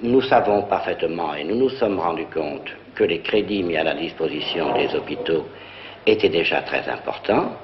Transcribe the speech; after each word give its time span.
Nous 0.00 0.22
savons 0.22 0.62
parfaitement 0.62 1.34
et 1.34 1.42
nous 1.42 1.56
nous 1.56 1.70
sommes 1.70 1.98
rendus 1.98 2.28
compte 2.32 2.70
que 2.94 3.02
les 3.02 3.20
crédits 3.20 3.64
mis 3.64 3.76
à 3.76 3.82
la 3.82 3.94
disposition 3.94 4.72
des 4.74 4.94
hôpitaux 4.94 5.44
étaient 6.06 6.28
déjà 6.28 6.62
très 6.62 6.88
importants, 6.88 7.56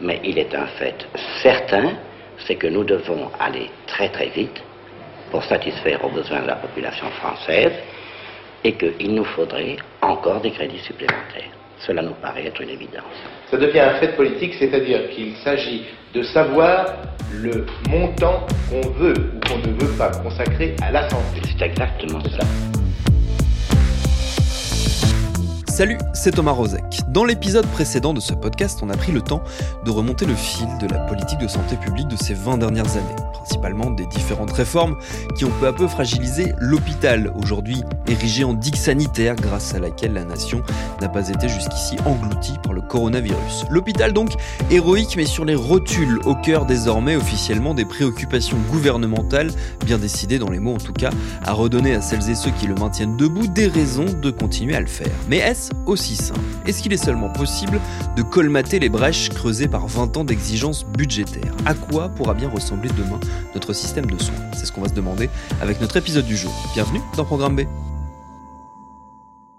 mais 0.00 0.18
il 0.24 0.38
est 0.38 0.54
un 0.54 0.66
fait 0.66 1.06
certain, 1.42 1.92
c'est 2.38 2.56
que 2.56 2.68
nous 2.68 2.84
devons 2.84 3.30
aller 3.38 3.68
très 3.86 4.08
très 4.08 4.28
vite 4.28 4.62
pour 5.30 5.44
satisfaire 5.44 6.02
aux 6.04 6.10
besoins 6.10 6.40
de 6.40 6.46
la 6.46 6.56
population 6.56 7.10
française 7.20 7.74
et 8.64 8.72
qu'il 8.72 9.14
nous 9.14 9.24
faudrait 9.24 9.76
encore 10.00 10.40
des 10.40 10.52
crédits 10.52 10.78
supplémentaires. 10.78 11.50
Cela 11.78 12.02
nous 12.02 12.14
paraît 12.14 12.46
être 12.46 12.60
une 12.60 12.70
évidence. 12.70 13.04
Ça 13.50 13.56
devient 13.56 13.80
un 13.80 13.94
fait 13.94 14.16
politique, 14.16 14.54
c'est-à-dire 14.58 15.10
qu'il 15.10 15.34
s'agit 15.36 15.84
de 16.14 16.22
savoir 16.22 16.86
le 17.32 17.66
montant 17.88 18.46
qu'on 18.70 18.88
veut 18.90 19.14
ou 19.34 19.40
qu'on 19.48 19.58
ne 19.58 19.74
veut 19.74 19.96
pas 19.98 20.10
consacrer 20.22 20.74
à 20.82 20.90
la 20.90 21.08
santé. 21.08 21.40
C'est 21.44 21.64
exactement 21.64 22.20
ça. 22.20 22.73
Salut, 25.74 25.98
c'est 26.12 26.30
Thomas 26.30 26.52
Rozek. 26.52 27.00
Dans 27.08 27.24
l'épisode 27.24 27.66
précédent 27.66 28.14
de 28.14 28.20
ce 28.20 28.32
podcast, 28.32 28.78
on 28.82 28.90
a 28.90 28.96
pris 28.96 29.10
le 29.10 29.20
temps 29.20 29.42
de 29.84 29.90
remonter 29.90 30.24
le 30.24 30.36
fil 30.36 30.68
de 30.80 30.86
la 30.86 31.00
politique 31.00 31.40
de 31.40 31.48
santé 31.48 31.74
publique 31.74 32.06
de 32.06 32.14
ces 32.14 32.32
20 32.32 32.58
dernières 32.58 32.96
années, 32.96 33.16
principalement 33.32 33.90
des 33.90 34.06
différentes 34.06 34.52
réformes 34.52 34.96
qui 35.36 35.44
ont 35.44 35.50
peu 35.58 35.66
à 35.66 35.72
peu 35.72 35.88
fragilisé 35.88 36.52
l'hôpital, 36.60 37.32
aujourd'hui 37.34 37.82
érigé 38.06 38.44
en 38.44 38.54
digue 38.54 38.76
sanitaire 38.76 39.34
grâce 39.34 39.74
à 39.74 39.80
laquelle 39.80 40.12
la 40.12 40.24
nation 40.24 40.62
n'a 41.00 41.08
pas 41.08 41.28
été 41.28 41.48
jusqu'ici 41.48 41.96
engloutie 42.06 42.54
par 42.62 42.72
le 42.72 42.80
coronavirus. 42.80 43.64
L'hôpital 43.68 44.12
donc 44.12 44.30
héroïque 44.70 45.16
mais 45.16 45.26
sur 45.26 45.44
les 45.44 45.56
rotules, 45.56 46.20
au 46.24 46.36
cœur 46.36 46.66
désormais 46.66 47.16
officiellement 47.16 47.74
des 47.74 47.84
préoccupations 47.84 48.58
gouvernementales, 48.70 49.50
bien 49.84 49.98
décidées 49.98 50.38
dans 50.38 50.50
les 50.50 50.60
mots 50.60 50.74
en 50.74 50.78
tout 50.78 50.92
cas, 50.92 51.10
à 51.42 51.52
redonner 51.52 51.96
à 51.96 52.00
celles 52.00 52.30
et 52.30 52.36
ceux 52.36 52.52
qui 52.52 52.68
le 52.68 52.76
maintiennent 52.76 53.16
debout 53.16 53.48
des 53.48 53.66
raisons 53.66 54.06
de 54.22 54.30
continuer 54.30 54.76
à 54.76 54.80
le 54.80 54.86
faire. 54.86 55.10
Aussi 55.86 56.16
simple 56.16 56.40
Est-ce 56.66 56.82
qu'il 56.82 56.92
est 56.92 57.04
seulement 57.04 57.30
possible 57.30 57.80
de 58.16 58.22
colmater 58.22 58.78
les 58.78 58.88
brèches 58.88 59.30
creusées 59.30 59.68
par 59.68 59.86
20 59.86 60.16
ans 60.16 60.24
d'exigences 60.24 60.84
budgétaires? 60.84 61.54
À 61.66 61.74
quoi 61.74 62.08
pourra 62.08 62.34
bien 62.34 62.48
ressembler 62.48 62.90
demain 62.96 63.20
notre 63.54 63.72
système 63.72 64.06
de 64.06 64.20
soins? 64.20 64.34
C'est 64.54 64.66
ce 64.66 64.72
qu'on 64.72 64.82
va 64.82 64.88
se 64.88 64.94
demander 64.94 65.30
avec 65.60 65.80
notre 65.80 65.96
épisode 65.96 66.26
du 66.26 66.36
jour. 66.36 66.52
Bienvenue 66.74 67.00
dans 67.16 67.24
Programme 67.24 67.56
B. 67.56 67.93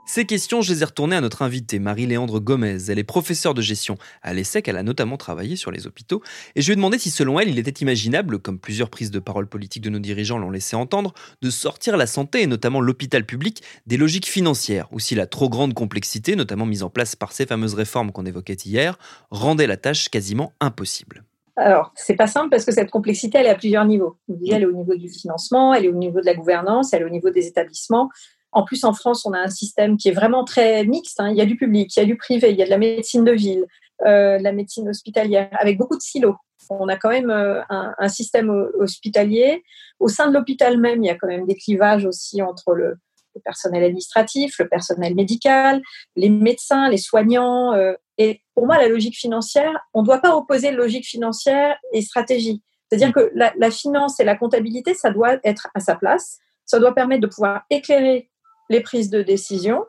Ces 0.07 0.25
questions, 0.25 0.61
je 0.61 0.71
les 0.71 0.83
ai 0.83 0.85
retournées 0.85 1.15
à 1.15 1.21
notre 1.21 1.41
invitée, 1.41 1.79
Marie-Léandre 1.79 2.39
Gomez. 2.39 2.77
Elle 2.89 2.99
est 2.99 3.03
professeure 3.03 3.55
de 3.55 3.61
gestion 3.61 3.97
à 4.21 4.35
l'ESSEC, 4.35 4.67
elle 4.67 4.77
a 4.77 4.83
notamment 4.83 5.17
travaillé 5.17 5.55
sur 5.55 5.71
les 5.71 5.87
hôpitaux. 5.87 6.21
Et 6.55 6.61
je 6.61 6.67
lui 6.67 6.73
ai 6.73 6.75
demandé 6.75 6.99
si, 6.99 7.09
selon 7.09 7.39
elle, 7.39 7.49
il 7.49 7.57
était 7.57 7.81
imaginable, 7.81 8.37
comme 8.37 8.59
plusieurs 8.59 8.91
prises 8.91 9.09
de 9.09 9.17
parole 9.17 9.47
politiques 9.47 9.81
de 9.81 9.89
nos 9.89 9.97
dirigeants 9.97 10.37
l'ont 10.37 10.51
laissé 10.51 10.75
entendre, 10.75 11.15
de 11.41 11.49
sortir 11.49 11.97
la 11.97 12.05
santé, 12.05 12.43
et 12.43 12.47
notamment 12.47 12.81
l'hôpital 12.81 13.25
public, 13.25 13.63
des 13.87 13.97
logiques 13.97 14.27
financières, 14.27 14.87
ou 14.91 14.99
si 14.99 15.15
la 15.15 15.25
trop 15.25 15.49
grande 15.49 15.73
complexité, 15.73 16.35
notamment 16.35 16.67
mise 16.67 16.83
en 16.83 16.91
place 16.91 17.15
par 17.15 17.31
ces 17.31 17.47
fameuses 17.47 17.73
réformes 17.73 18.11
qu'on 18.11 18.27
évoquait 18.27 18.53
hier, 18.53 18.99
rendait 19.31 19.67
la 19.67 19.77
tâche 19.77 20.09
quasiment 20.09 20.53
impossible. 20.61 21.23
Alors, 21.57 21.93
c'est 21.95 22.15
pas 22.15 22.27
simple 22.27 22.49
parce 22.49 22.65
que 22.65 22.73
cette 22.73 22.91
complexité, 22.91 23.37
elle 23.37 23.45
est 23.45 23.49
à 23.49 23.55
plusieurs 23.55 23.85
niveaux. 23.85 24.17
Elle 24.29 24.63
est 24.63 24.65
au 24.65 24.73
niveau 24.73 24.93
du 24.95 25.09
financement, 25.09 25.73
elle 25.73 25.85
est 25.85 25.89
au 25.89 25.95
niveau 25.95 26.19
de 26.19 26.25
la 26.25 26.35
gouvernance, 26.35 26.93
elle 26.93 27.03
est 27.03 27.05
au 27.05 27.09
niveau 27.09 27.29
des 27.29 27.47
établissements. 27.47 28.09
En 28.55 28.63
plus, 28.63 28.85
en 28.85 28.93
France, 28.93 29.25
on 29.25 29.33
a 29.33 29.39
un 29.39 29.49
système 29.49 29.97
qui 29.97 30.07
est 30.07 30.13
vraiment 30.13 30.45
très 30.45 30.85
mixte. 30.85 31.19
Hein. 31.19 31.29
Il 31.29 31.35
y 31.35 31.41
a 31.41 31.45
du 31.45 31.57
public, 31.57 31.93
il 31.93 31.99
y 31.99 32.03
a 32.03 32.05
du 32.05 32.15
privé, 32.15 32.51
il 32.51 32.57
y 32.57 32.61
a 32.61 32.65
de 32.65 32.69
la 32.69 32.77
médecine 32.77 33.25
de 33.25 33.33
ville, 33.33 33.65
euh, 34.05 34.37
de 34.37 34.43
la 34.43 34.53
médecine 34.53 34.87
hospitalière, 34.87 35.49
avec 35.59 35.77
beaucoup 35.77 35.97
de 35.97 36.01
silos. 36.01 36.37
On 36.69 36.87
a 36.87 36.95
quand 36.95 37.09
même 37.09 37.29
euh, 37.29 37.61
un, 37.67 38.07
système 38.07 38.49
hospitalier. 38.79 39.61
Au 39.99 40.07
sein 40.07 40.29
de 40.29 40.33
l'hôpital 40.33 40.79
même, 40.79 41.03
il 41.03 41.07
y 41.07 41.09
a 41.09 41.15
quand 41.15 41.27
même 41.27 41.45
des 41.45 41.55
clivages 41.55 42.05
aussi 42.05 42.41
entre 42.41 42.73
le, 42.73 42.95
personnel 43.43 43.83
administratif, 43.83 44.57
le 44.57 44.69
personnel 44.69 45.15
médical, 45.15 45.81
les 46.15 46.29
médecins, 46.29 46.87
les 46.87 46.97
soignants. 46.97 47.73
Euh, 47.73 47.91
et 48.17 48.39
pour 48.53 48.67
moi, 48.67 48.77
la 48.77 48.87
logique 48.87 49.17
financière, 49.17 49.73
on 49.93 49.99
ne 49.99 50.05
doit 50.05 50.19
pas 50.19 50.33
opposer 50.33 50.71
logique 50.71 51.05
financière 51.05 51.75
et 51.91 52.01
stratégie. 52.01 52.63
C'est-à-dire 52.87 53.11
que 53.11 53.31
la, 53.35 53.51
la 53.57 53.69
finance 53.69 54.21
et 54.21 54.23
la 54.23 54.37
comptabilité, 54.37 54.93
ça 54.93 55.11
doit 55.11 55.39
être 55.43 55.67
à 55.75 55.81
sa 55.81 55.95
place. 55.95 56.37
Ça 56.65 56.79
doit 56.79 56.95
permettre 56.95 57.21
de 57.21 57.27
pouvoir 57.27 57.63
éclairer 57.69 58.29
les 58.69 58.81
prises 58.81 59.09
de 59.09 59.21
décision 59.21 59.85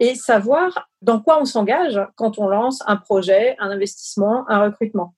et 0.00 0.14
savoir 0.14 0.88
dans 1.02 1.20
quoi 1.20 1.40
on 1.40 1.44
s'engage 1.44 2.00
quand 2.16 2.38
on 2.38 2.48
lance 2.48 2.82
un 2.86 2.96
projet, 2.96 3.56
un 3.58 3.70
investissement, 3.70 4.48
un 4.48 4.64
recrutement. 4.64 5.14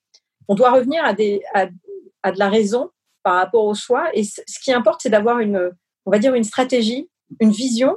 On 0.49 0.55
doit 0.55 0.71
revenir 0.71 1.05
à, 1.05 1.15
de 1.15 2.39
la 2.39 2.49
raison 2.49 2.91
par 3.23 3.35
rapport 3.35 3.65
au 3.65 3.75
choix. 3.75 4.09
Et 4.15 4.25
ce 4.25 4.59
qui 4.63 4.73
importe, 4.73 5.03
c'est 5.03 5.11
d'avoir 5.11 5.39
une, 5.39 5.71
on 6.07 6.11
va 6.11 6.19
dire, 6.19 6.35
une 6.35 6.45
stratégie, 6.45 7.11
une 7.41 7.51
vision 7.51 7.97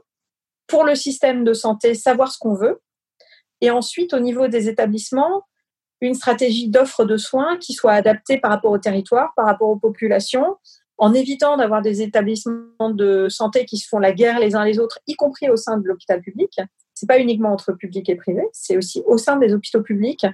pour 0.67 0.83
le 0.83 0.95
système 0.95 1.43
de 1.43 1.53
santé, 1.53 1.93
savoir 1.93 2.31
ce 2.31 2.37
qu'on 2.37 2.53
veut. 2.53 2.81
Et 3.61 3.71
ensuite, 3.71 4.13
au 4.13 4.19
niveau 4.19 4.47
des 4.47 4.67
établissements, 4.67 5.43
une 6.01 6.13
stratégie 6.13 6.67
d'offre 6.67 7.05
de 7.05 7.15
soins 7.15 7.57
qui 7.57 7.73
soit 7.73 7.93
adaptée 7.93 8.37
par 8.37 8.51
rapport 8.51 8.71
au 8.71 8.77
territoire, 8.77 9.31
par 9.35 9.45
rapport 9.45 9.69
aux 9.69 9.77
populations, 9.77 10.57
en 10.97 11.13
évitant 11.13 11.57
d'avoir 11.57 11.81
des 11.81 12.01
établissements 12.01 12.89
de 12.91 13.27
santé 13.29 13.65
qui 13.65 13.77
se 13.77 13.87
font 13.87 13.99
la 13.99 14.11
guerre 14.11 14.39
les 14.39 14.55
uns 14.55 14.63
les 14.63 14.79
autres, 14.79 14.99
y 15.07 15.15
compris 15.15 15.49
au 15.49 15.55
sein 15.55 15.77
de 15.77 15.87
l'hôpital 15.87 16.21
public. 16.21 16.59
C'est 16.93 17.07
pas 17.07 17.19
uniquement 17.19 17.51
entre 17.51 17.73
public 17.73 18.07
et 18.09 18.15
privé, 18.15 18.43
c'est 18.53 18.77
aussi 18.77 19.01
au 19.05 19.17
sein 19.17 19.37
des 19.37 19.53
hôpitaux 19.53 19.81
publics 19.81 20.25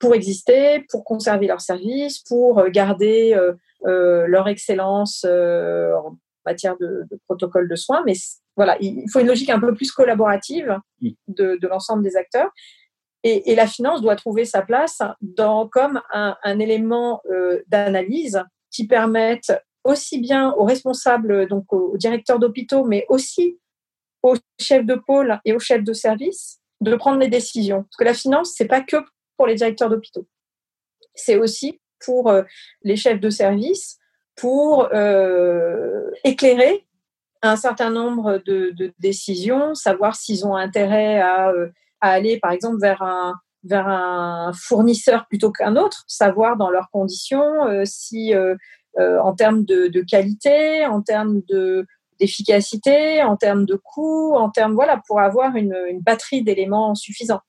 pour 0.00 0.14
exister, 0.14 0.84
pour 0.90 1.04
conserver 1.04 1.46
leurs 1.46 1.60
services, 1.60 2.18
pour 2.18 2.68
garder 2.70 3.34
euh, 3.34 3.52
euh, 3.86 4.26
leur 4.26 4.48
excellence 4.48 5.24
euh, 5.28 5.92
en 5.94 6.16
matière 6.44 6.76
de, 6.78 7.04
de, 7.10 7.20
protocole 7.26 7.68
de 7.68 7.76
soins. 7.76 8.02
Mais 8.04 8.14
voilà, 8.56 8.76
il 8.80 9.08
faut 9.12 9.20
une 9.20 9.26
logique 9.26 9.50
un 9.50 9.60
peu 9.60 9.74
plus 9.74 9.92
collaborative 9.92 10.78
de, 11.00 11.58
de 11.60 11.68
l'ensemble 11.68 12.02
des 12.02 12.16
acteurs. 12.16 12.50
Et, 13.22 13.52
et, 13.52 13.54
la 13.54 13.66
finance 13.66 14.00
doit 14.00 14.16
trouver 14.16 14.46
sa 14.46 14.62
place 14.62 15.02
dans, 15.20 15.68
comme 15.68 16.00
un, 16.12 16.36
un 16.42 16.58
élément 16.58 17.20
d'analyse 17.68 18.42
qui 18.70 18.86
permette 18.86 19.52
aussi 19.84 20.18
bien 20.18 20.52
aux 20.52 20.64
responsables, 20.64 21.48
donc 21.48 21.72
aux 21.72 21.96
directeurs 21.96 22.38
d'hôpitaux, 22.38 22.84
mais 22.84 23.06
aussi 23.08 23.58
aux 24.22 24.36
chefs 24.58 24.84
de 24.84 24.94
pôle 24.94 25.40
et 25.44 25.52
aux 25.52 25.58
chefs 25.58 25.84
de 25.84 25.92
service 25.92 26.60
de 26.80 26.94
prendre 26.96 27.18
les 27.18 27.28
décisions. 27.28 27.82
Parce 27.84 27.96
que 27.96 28.04
la 28.04 28.14
finance, 28.14 28.54
c'est 28.56 28.66
pas 28.66 28.80
que 28.80 28.96
pour 29.36 29.46
les 29.46 29.54
directeurs 29.54 29.90
d'hôpitaux. 29.90 30.26
C'est 31.14 31.36
aussi 31.36 31.80
pour 32.04 32.28
euh, 32.28 32.42
les 32.82 32.96
chefs 32.96 33.20
de 33.20 33.30
service, 33.30 33.98
pour 34.36 34.88
euh, 34.92 36.10
éclairer 36.24 36.86
un 37.42 37.56
certain 37.56 37.90
nombre 37.90 38.38
de, 38.44 38.92
décisions, 38.98 39.74
savoir 39.74 40.14
s'ils 40.14 40.46
ont 40.46 40.56
intérêt 40.56 41.20
à, 41.20 41.50
euh, 41.50 41.68
à, 42.00 42.10
aller, 42.10 42.38
par 42.38 42.52
exemple, 42.52 42.78
vers 42.80 43.02
un, 43.02 43.34
vers 43.64 43.88
un 43.88 44.52
fournisseur 44.54 45.26
plutôt 45.26 45.50
qu'un 45.50 45.76
autre, 45.76 46.04
savoir 46.06 46.56
dans 46.56 46.70
leurs 46.70 46.90
conditions 46.90 47.84
si 47.84 48.34
en 48.98 49.34
termes 49.34 49.64
de, 49.64 50.04
qualité, 50.08 50.84
en 50.86 51.02
termes 51.02 51.42
de 51.48 51.86
d'efficacité, 52.20 53.22
en 53.22 53.36
termes 53.36 53.64
de 53.64 53.74
coût, 53.74 54.34
en 54.36 54.50
termes 54.50 54.74
voilà 54.74 55.00
pour 55.08 55.20
avoir 55.20 55.56
une, 55.56 55.74
batterie 56.02 56.44
d'éléments 56.44 56.94
suffisants. 56.94 57.40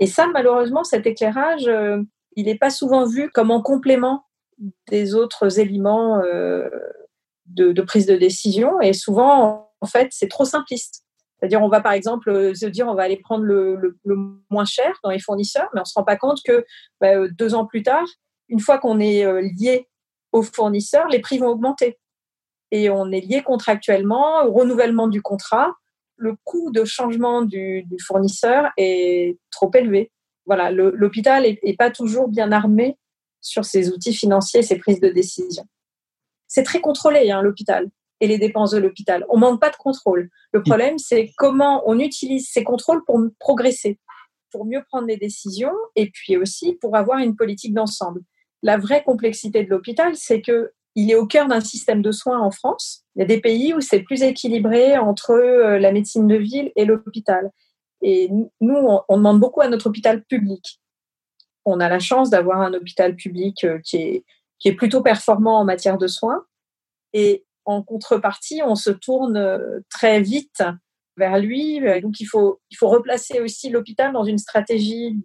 Et 0.00 0.06
ça, 0.06 0.26
malheureusement, 0.26 0.84
cet 0.84 1.06
éclairage, 1.06 1.68
euh, 1.68 2.02
il 2.34 2.46
n'est 2.46 2.58
pas 2.58 2.70
souvent 2.70 3.06
vu 3.06 3.30
comme 3.30 3.50
en 3.50 3.62
complément 3.62 4.24
des 4.88 5.14
autres 5.14 5.60
éléments 5.60 6.18
euh, 6.18 6.68
de, 7.46 7.80
prise 7.82 8.06
de 8.06 8.16
décision. 8.16 8.80
Et 8.80 8.92
souvent, 8.92 9.70
en 9.80 9.86
fait, 9.86 10.08
c'est 10.10 10.28
trop 10.28 10.44
simpliste. 10.44 11.04
C'est-à-dire, 11.38 11.62
on 11.62 11.68
va 11.68 11.80
par 11.80 11.92
exemple 11.92 12.54
se 12.54 12.66
dire, 12.66 12.88
on 12.88 12.94
va 12.94 13.04
aller 13.04 13.16
prendre 13.16 13.44
le, 13.44 13.96
moins 14.50 14.64
cher 14.64 14.92
dans 15.04 15.10
les 15.10 15.18
fournisseurs, 15.18 15.68
mais 15.74 15.80
on 15.80 15.84
se 15.84 15.94
rend 15.94 16.04
pas 16.04 16.16
compte 16.16 16.38
que 16.44 16.64
bah, 17.00 17.28
deux 17.28 17.54
ans 17.54 17.66
plus 17.66 17.82
tard, 17.82 18.06
une 18.48 18.60
fois 18.60 18.78
qu'on 18.78 19.00
est 19.00 19.24
lié 19.58 19.88
aux 20.32 20.42
fournisseurs, 20.42 21.08
les 21.08 21.20
prix 21.20 21.38
vont 21.38 21.48
augmenter. 21.48 21.98
Et 22.70 22.90
on 22.90 23.10
est 23.12 23.20
lié 23.20 23.42
contractuellement 23.42 24.44
au 24.44 24.52
renouvellement 24.52 25.06
du 25.06 25.20
contrat. 25.22 25.74
Le 26.16 26.34
coût 26.44 26.70
de 26.70 26.84
changement 26.84 27.42
du, 27.42 27.82
du 27.84 27.96
fournisseur 28.02 28.70
est 28.76 29.38
trop 29.50 29.70
élevé. 29.74 30.10
Voilà, 30.46 30.70
l'hôpital 30.70 31.42
n'est 31.42 31.76
pas 31.76 31.90
toujours 31.90 32.28
bien 32.28 32.50
armé 32.50 32.96
sur 33.40 33.64
ses 33.64 33.90
outils 33.90 34.14
financiers, 34.14 34.62
ses 34.62 34.76
prises 34.76 35.00
de 35.00 35.08
décision. 35.08 35.64
c'est 36.46 36.62
très 36.62 36.80
contrôlé, 36.80 37.30
hein, 37.30 37.42
l'hôpital 37.42 37.90
et 38.20 38.28
les 38.28 38.38
dépenses 38.38 38.70
de 38.70 38.78
l'hôpital. 38.78 39.26
On 39.28 39.36
manque 39.36 39.60
pas 39.60 39.70
de 39.70 39.76
contrôle. 39.76 40.30
Le 40.52 40.62
problème, 40.62 40.96
c'est 40.98 41.32
comment 41.36 41.82
on 41.86 41.98
utilise 41.98 42.48
ces 42.48 42.62
contrôles 42.62 43.04
pour 43.04 43.20
progresser, 43.40 43.98
pour 44.52 44.64
mieux 44.64 44.84
prendre 44.88 45.08
des 45.08 45.16
décisions 45.16 45.74
et 45.96 46.08
puis 46.08 46.36
aussi 46.36 46.74
pour 46.74 46.96
avoir 46.96 47.18
une 47.18 47.34
politique 47.34 47.74
d'ensemble. 47.74 48.20
La 48.62 48.76
vraie 48.76 49.02
complexité 49.02 49.64
de 49.64 49.70
l'hôpital, 49.70 50.14
c'est 50.16 50.40
que 50.40 50.72
il 50.94 51.10
est 51.10 51.14
au 51.14 51.26
cœur 51.26 51.48
d'un 51.48 51.60
système 51.60 52.02
de 52.02 52.12
soins 52.12 52.40
en 52.40 52.50
France. 52.50 53.04
Il 53.16 53.20
y 53.20 53.22
a 53.22 53.26
des 53.26 53.40
pays 53.40 53.72
où 53.74 53.80
c'est 53.80 54.00
plus 54.00 54.22
équilibré 54.22 54.98
entre 54.98 55.30
euh, 55.32 55.78
la 55.78 55.92
médecine 55.92 56.26
de 56.26 56.36
ville 56.36 56.70
et 56.76 56.84
l'hôpital. 56.84 57.50
Et 58.02 58.30
nous, 58.60 58.76
on 59.08 59.16
demande 59.16 59.40
beaucoup 59.40 59.60
à 59.60 59.68
notre 59.68 59.86
hôpital 59.86 60.22
public. 60.24 60.80
On 61.64 61.80
a 61.80 61.88
la 61.88 62.00
chance 62.00 62.30
d'avoir 62.30 62.60
un 62.60 62.74
hôpital 62.74 63.14
public 63.14 63.64
euh, 63.64 63.78
qui 63.84 64.24
est, 64.64 64.74
plutôt 64.76 65.02
performant 65.02 65.60
en 65.60 65.64
matière 65.64 65.98
de 65.98 66.06
soins. 66.06 66.44
Et 67.12 67.44
en 67.64 67.82
contrepartie, 67.82 68.60
on 68.64 68.74
se 68.74 68.90
tourne 68.90 69.36
euh, 69.36 69.80
très 69.88 70.20
vite 70.20 70.62
vers 71.16 71.38
lui. 71.38 71.80
Donc, 72.02 72.20
il 72.20 72.26
faut, 72.26 72.60
replacer 72.82 73.40
aussi 73.40 73.70
l'hôpital 73.70 74.12
dans 74.12 74.24
une 74.24 74.38
stratégie 74.38 75.16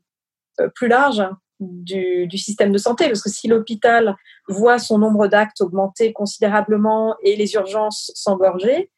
plus 0.76 0.88
large 0.88 1.24
du, 1.60 2.38
système 2.38 2.72
de 2.72 2.78
santé, 2.78 3.08
parce 3.08 3.22
que 3.22 3.30
si 3.30 3.48
l'hôpital 3.48 4.16
voit 4.48 4.80
son 4.80 4.98
nombre 4.98 5.28
d'actes 5.28 5.62
augmenter 5.62 6.14
considérablement 6.14 7.16
et 7.22 7.36
les 7.36 7.54
urgences 7.54 8.12
s'engorger, 8.16 8.92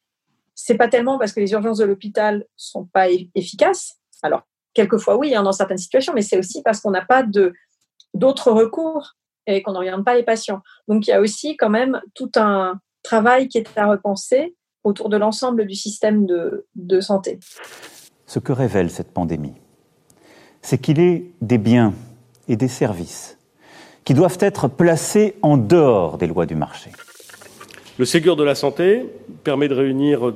c'est 0.56 0.76
pas 0.76 0.90
tellement 0.90 1.18
parce 1.18 1.32
que 1.32 1.40
les 1.40 1.52
urgences 1.52 1.78
de 1.78 1.86
l'hôpital 1.86 2.46
sont 2.58 2.86
pas 2.86 3.08
efficaces. 3.36 3.96
Alors, 4.24 4.42
quelquefois 4.74 5.18
oui, 5.18 5.34
hein, 5.34 5.44
dans 5.44 5.54
certaines 5.54 5.78
situations, 5.78 6.14
mais 6.14 6.22
c'est 6.22 6.38
aussi 6.38 6.62
parce 6.64 6.82
qu'on 6.82 6.92
n'a 6.92 7.06
pas 7.06 7.26
d'autres 8.14 8.52
recours 8.52 9.16
et 9.48 9.62
qu'on 9.62 9.72
n'oriente 9.72 10.04
pas 10.04 10.16
les 10.16 10.24
patients. 10.24 10.62
Donc, 10.88 11.08
il 11.08 11.12
y 11.12 11.14
a 11.14 11.22
aussi 11.22 11.56
quand 11.56 11.70
même 11.70 12.02
tout 12.14 12.32
un, 12.36 12.80
travail 13.04 13.48
qui 13.48 13.58
est 13.58 13.78
à 13.78 13.88
repenser 13.88 14.56
autour 14.84 15.10
de 15.10 15.18
l'ensemble 15.18 15.66
du 15.66 15.76
système 15.76 16.26
de, 16.26 16.68
de 16.76 17.00
santé. 17.00 17.40
Ce 18.26 18.40
que 18.40 18.52
révèle 18.52 18.90
cette 18.90 19.14
pandémie, 19.14 19.56
c'est 20.62 20.78
qu'il 20.78 21.00
est 21.00 21.32
des 21.42 21.58
biens 21.58 21.94
et 22.50 22.58
des 22.58 22.68
services 22.68 23.38
qui 24.04 24.14
doivent 24.14 24.38
être 24.42 24.68
placés 24.68 25.36
en 25.42 25.56
dehors 25.56 26.18
des 26.18 26.28
lois 26.28 26.46
du 26.46 26.56
marché. 26.56 26.90
Le 27.98 28.06
Ségur 28.06 28.36
de 28.36 28.44
la 28.44 28.56
santé 28.56 29.06
permet 29.44 29.68
de 29.68 29.76
réunir 29.76 30.34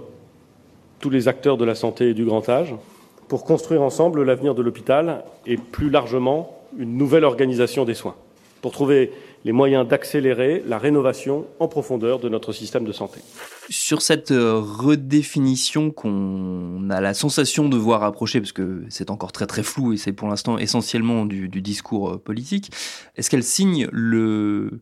tous 0.99 1.09
les 1.09 1.27
acteurs 1.27 1.57
de 1.57 1.65
la 1.65 1.75
santé 1.75 2.09
et 2.09 2.13
du 2.13 2.23
grand 2.23 2.47
âge 2.47 2.75
pour 3.27 3.43
construire 3.43 3.81
ensemble 3.81 4.23
l'avenir 4.23 4.53
de 4.53 4.61
l'hôpital 4.61 5.23
et 5.45 5.57
plus 5.57 5.89
largement 5.89 6.61
une 6.77 6.97
nouvelle 6.97 7.23
organisation 7.23 7.85
des 7.85 7.93
soins, 7.93 8.15
pour 8.63 8.71
trouver 8.71 9.11
les 9.43 9.51
moyens 9.51 9.85
d'accélérer 9.85 10.63
la 10.65 10.77
rénovation 10.77 11.45
en 11.59 11.67
profondeur 11.67 12.19
de 12.19 12.29
notre 12.29 12.53
système 12.53 12.85
de 12.85 12.93
santé. 12.93 13.19
Sur 13.69 14.01
cette 14.01 14.31
euh, 14.31 14.57
redéfinition 14.57 15.91
qu'on 15.91 16.89
a 16.89 17.01
la 17.01 17.13
sensation 17.13 17.67
de 17.67 17.75
voir 17.75 18.03
approcher, 18.03 18.39
parce 18.39 18.53
que 18.53 18.85
c'est 18.87 19.11
encore 19.11 19.33
très 19.33 19.47
très 19.47 19.63
flou 19.63 19.91
et 19.91 19.97
c'est 19.97 20.13
pour 20.13 20.29
l'instant 20.29 20.57
essentiellement 20.57 21.25
du, 21.25 21.49
discours 21.49 22.11
euh, 22.11 22.17
politique, 22.17 22.71
est-ce 23.17 23.29
qu'elle 23.29 23.43
signe 23.43 23.89
le, 23.91 24.79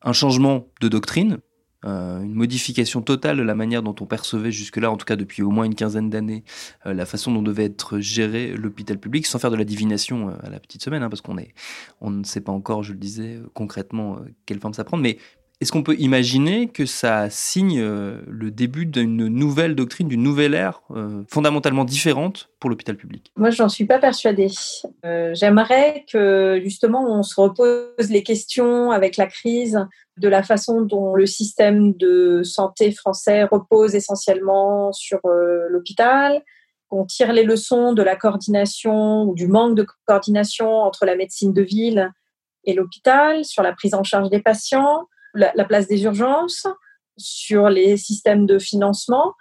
un 0.00 0.14
changement 0.14 0.68
de 0.80 0.88
doctrine 0.88 1.40
euh, 1.84 2.22
une 2.22 2.34
modification 2.34 3.00
totale 3.00 3.38
de 3.38 3.42
la 3.42 3.54
manière 3.54 3.82
dont 3.82 3.94
on 4.00 4.06
percevait 4.06 4.52
jusque-là, 4.52 4.90
en 4.90 4.96
tout 4.96 5.06
cas 5.06 5.16
depuis 5.16 5.42
au 5.42 5.50
moins 5.50 5.64
une 5.64 5.74
quinzaine 5.74 6.10
d'années, 6.10 6.44
euh, 6.86 6.92
la 6.92 7.06
façon 7.06 7.32
dont 7.32 7.42
devait 7.42 7.64
être 7.64 8.00
géré 8.00 8.54
l'hôpital 8.54 8.98
public, 8.98 9.26
sans 9.26 9.38
faire 9.38 9.50
de 9.50 9.56
la 9.56 9.64
divination 9.64 10.28
euh, 10.28 10.32
à 10.42 10.50
la 10.50 10.60
petite 10.60 10.82
semaine, 10.82 11.02
hein, 11.02 11.08
parce 11.08 11.22
qu'on 11.22 11.38
est, 11.38 11.54
on 12.00 12.10
ne 12.10 12.24
sait 12.24 12.42
pas 12.42 12.52
encore, 12.52 12.82
je 12.82 12.92
le 12.92 12.98
disais, 12.98 13.40
concrètement 13.54 14.18
quelle 14.46 14.60
forme 14.60 14.74
ça 14.74 14.84
prend, 14.84 14.96
mais 14.96 15.18
est-ce 15.60 15.72
qu'on 15.72 15.82
peut 15.82 15.96
imaginer 15.98 16.68
que 16.68 16.86
ça 16.86 17.28
signe 17.30 17.82
le 17.82 18.50
début 18.50 18.86
d'une 18.86 19.28
nouvelle 19.28 19.74
doctrine, 19.74 20.08
d'une 20.08 20.22
nouvelle 20.22 20.54
ère 20.54 20.82
fondamentalement 21.28 21.84
différente 21.84 22.48
pour 22.60 22.70
l'hôpital 22.70 22.96
public? 22.96 23.30
Moi, 23.36 23.50
j'en 23.50 23.68
suis 23.68 23.84
pas 23.84 23.98
persuadée. 23.98 24.48
J'aimerais 25.32 26.04
que 26.10 26.60
justement 26.62 27.04
on 27.06 27.22
se 27.22 27.38
repose 27.38 28.10
les 28.10 28.22
questions 28.22 28.90
avec 28.90 29.16
la 29.16 29.26
crise 29.26 29.78
de 30.20 30.28
la 30.28 30.42
façon 30.42 30.82
dont 30.82 31.14
le 31.14 31.26
système 31.26 31.94
de 31.94 32.42
santé 32.42 32.92
français 32.92 33.44
repose 33.44 33.94
essentiellement 33.94 34.92
sur 34.92 35.18
euh, 35.24 35.66
l'hôpital, 35.68 36.42
qu'on 36.88 37.06
tire 37.06 37.32
les 37.32 37.42
leçons 37.42 37.94
de 37.94 38.02
la 38.02 38.16
coordination 38.16 39.22
ou 39.22 39.34
du 39.34 39.48
manque 39.48 39.76
de 39.76 39.86
coordination 40.06 40.70
entre 40.70 41.06
la 41.06 41.16
médecine 41.16 41.52
de 41.52 41.62
ville 41.62 42.12
et 42.64 42.74
l'hôpital, 42.74 43.44
sur 43.44 43.62
la 43.62 43.72
prise 43.72 43.94
en 43.94 44.04
charge 44.04 44.28
des 44.28 44.40
patients, 44.40 45.06
la, 45.34 45.52
la, 45.54 45.64
place 45.64 45.86
des 45.86 46.04
urgences, 46.04 46.66
sur 47.16 47.68
les 47.68 47.96
systèmes 47.96 48.46
de 48.46 48.58
financement. 48.58 49.34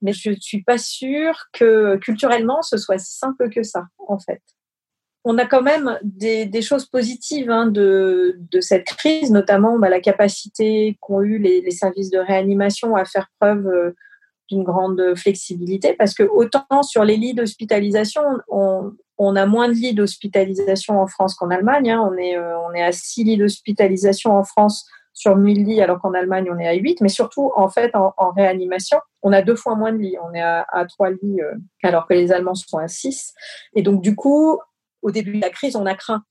Mais 0.00 0.12
je 0.12 0.30
ne 0.30 0.36
suis 0.36 0.62
pas 0.62 0.78
sûre 0.78 1.46
que 1.52 1.96
culturellement 1.96 2.62
ce 2.62 2.76
soit 2.76 2.98
si 2.98 3.16
simple 3.16 3.50
que 3.50 3.62
ça, 3.62 3.84
en 4.06 4.18
fait 4.18 4.42
on 5.24 5.36
a 5.36 5.44
quand 5.44 5.60
même 5.60 5.98
des, 6.02 6.62
choses 6.62 6.86
positives 6.86 7.50
hein, 7.50 7.66
de, 7.66 8.38
cette 8.60 8.84
crise, 8.84 9.30
notamment 9.30 9.78
bah, 9.78 9.90
la 9.90 10.00
capacité 10.00 10.96
qu'ont 11.00 11.20
eu 11.20 11.38
les, 11.38 11.70
services 11.70 12.10
de 12.10 12.18
réanimation 12.18 12.96
à 12.96 13.04
faire 13.04 13.28
preuve 13.38 13.66
euh, 13.66 13.90
d'une 14.48 14.62
grande 14.62 15.14
flexibilité, 15.16 15.92
parce 15.92 16.14
que 16.14 16.22
autant 16.22 16.82
sur 16.82 17.04
les 17.04 17.18
lits 17.18 17.34
d'hospitalisation, 17.34 18.22
on, 18.48 19.36
a 19.36 19.44
moins 19.44 19.68
de 19.68 19.74
lits 19.74 19.92
d'hospitalisation 19.92 20.98
en 20.98 21.06
France 21.06 21.34
qu'en 21.34 21.50
Allemagne. 21.50 21.90
Hein. 21.90 22.08
on, 22.10 22.16
est, 22.16 22.38
euh, 22.38 22.58
on 22.60 22.72
est 22.72 22.82
à 22.82 22.92
6 22.92 23.24
lits 23.24 23.36
d'hospitalisation 23.36 24.32
en 24.32 24.44
France 24.44 24.86
sur 25.18 25.34
1000 25.34 25.64
lits, 25.64 25.82
alors 25.82 26.00
qu'en 26.00 26.14
Allemagne, 26.14 26.48
on 26.48 26.58
est 26.60 26.68
à 26.68 26.74
8. 26.74 27.00
Mais 27.00 27.08
surtout, 27.08 27.50
en 27.56 27.68
fait, 27.68 27.90
en, 27.94 28.30
réanimation, 28.30 28.98
on 29.22 29.32
a 29.32 29.42
deux 29.42 29.56
fois 29.56 29.74
moins 29.74 29.92
de 29.92 29.98
lits. 29.98 30.16
On 30.22 30.32
est 30.32 30.40
à, 30.40 30.64
à 30.70 30.86
3 30.86 31.10
lits, 31.10 31.40
euh, 31.42 31.54
alors 31.82 32.06
que 32.06 32.14
les 32.14 32.30
Allemands 32.30 32.54
sont 32.54 32.78
à 32.78 32.86
6. 32.86 33.34
Et 33.74 33.82
donc, 33.82 34.00
du 34.00 34.14
coup, 34.14 34.60
au 35.02 35.10
début 35.10 35.36
de 35.36 35.40
la 35.40 35.50
crise, 35.50 35.74
on 35.74 35.86
a 35.86 35.94
craint. 35.96 36.22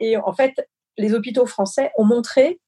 Et 0.00 0.18
en 0.18 0.34
fait, 0.34 0.68
les 0.98 1.14
hôpitaux 1.14 1.46
français 1.46 1.92
ont 1.96 2.04
montré 2.04 2.60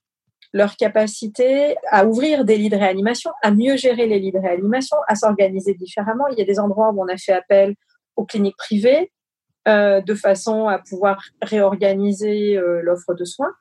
leur 0.54 0.76
capacité 0.76 1.76
à 1.90 2.06
ouvrir 2.06 2.46
des 2.46 2.56
lits 2.56 2.70
de 2.70 2.76
réanimation, 2.76 3.30
à 3.42 3.50
mieux 3.50 3.76
gérer 3.76 4.06
les 4.06 4.18
lits 4.18 4.32
de 4.32 4.38
réanimation, 4.38 4.96
à 5.06 5.16
s'organiser 5.16 5.74
différemment. 5.74 6.28
Il 6.28 6.38
y 6.38 6.42
a 6.42 6.46
des 6.46 6.58
endroits 6.58 6.92
où 6.92 7.02
on 7.02 7.08
a 7.08 7.18
fait 7.18 7.32
appel 7.32 7.74
aux 8.16 8.24
cliniques 8.24 8.56
privées 8.56 9.12
euh, 9.68 10.00
de 10.00 10.14
façon 10.14 10.68
à 10.68 10.78
pouvoir 10.78 11.22
réorganiser 11.42 12.56
euh, 12.56 12.80
l'offre 12.82 13.14
de 13.14 13.24
soins. 13.24 13.52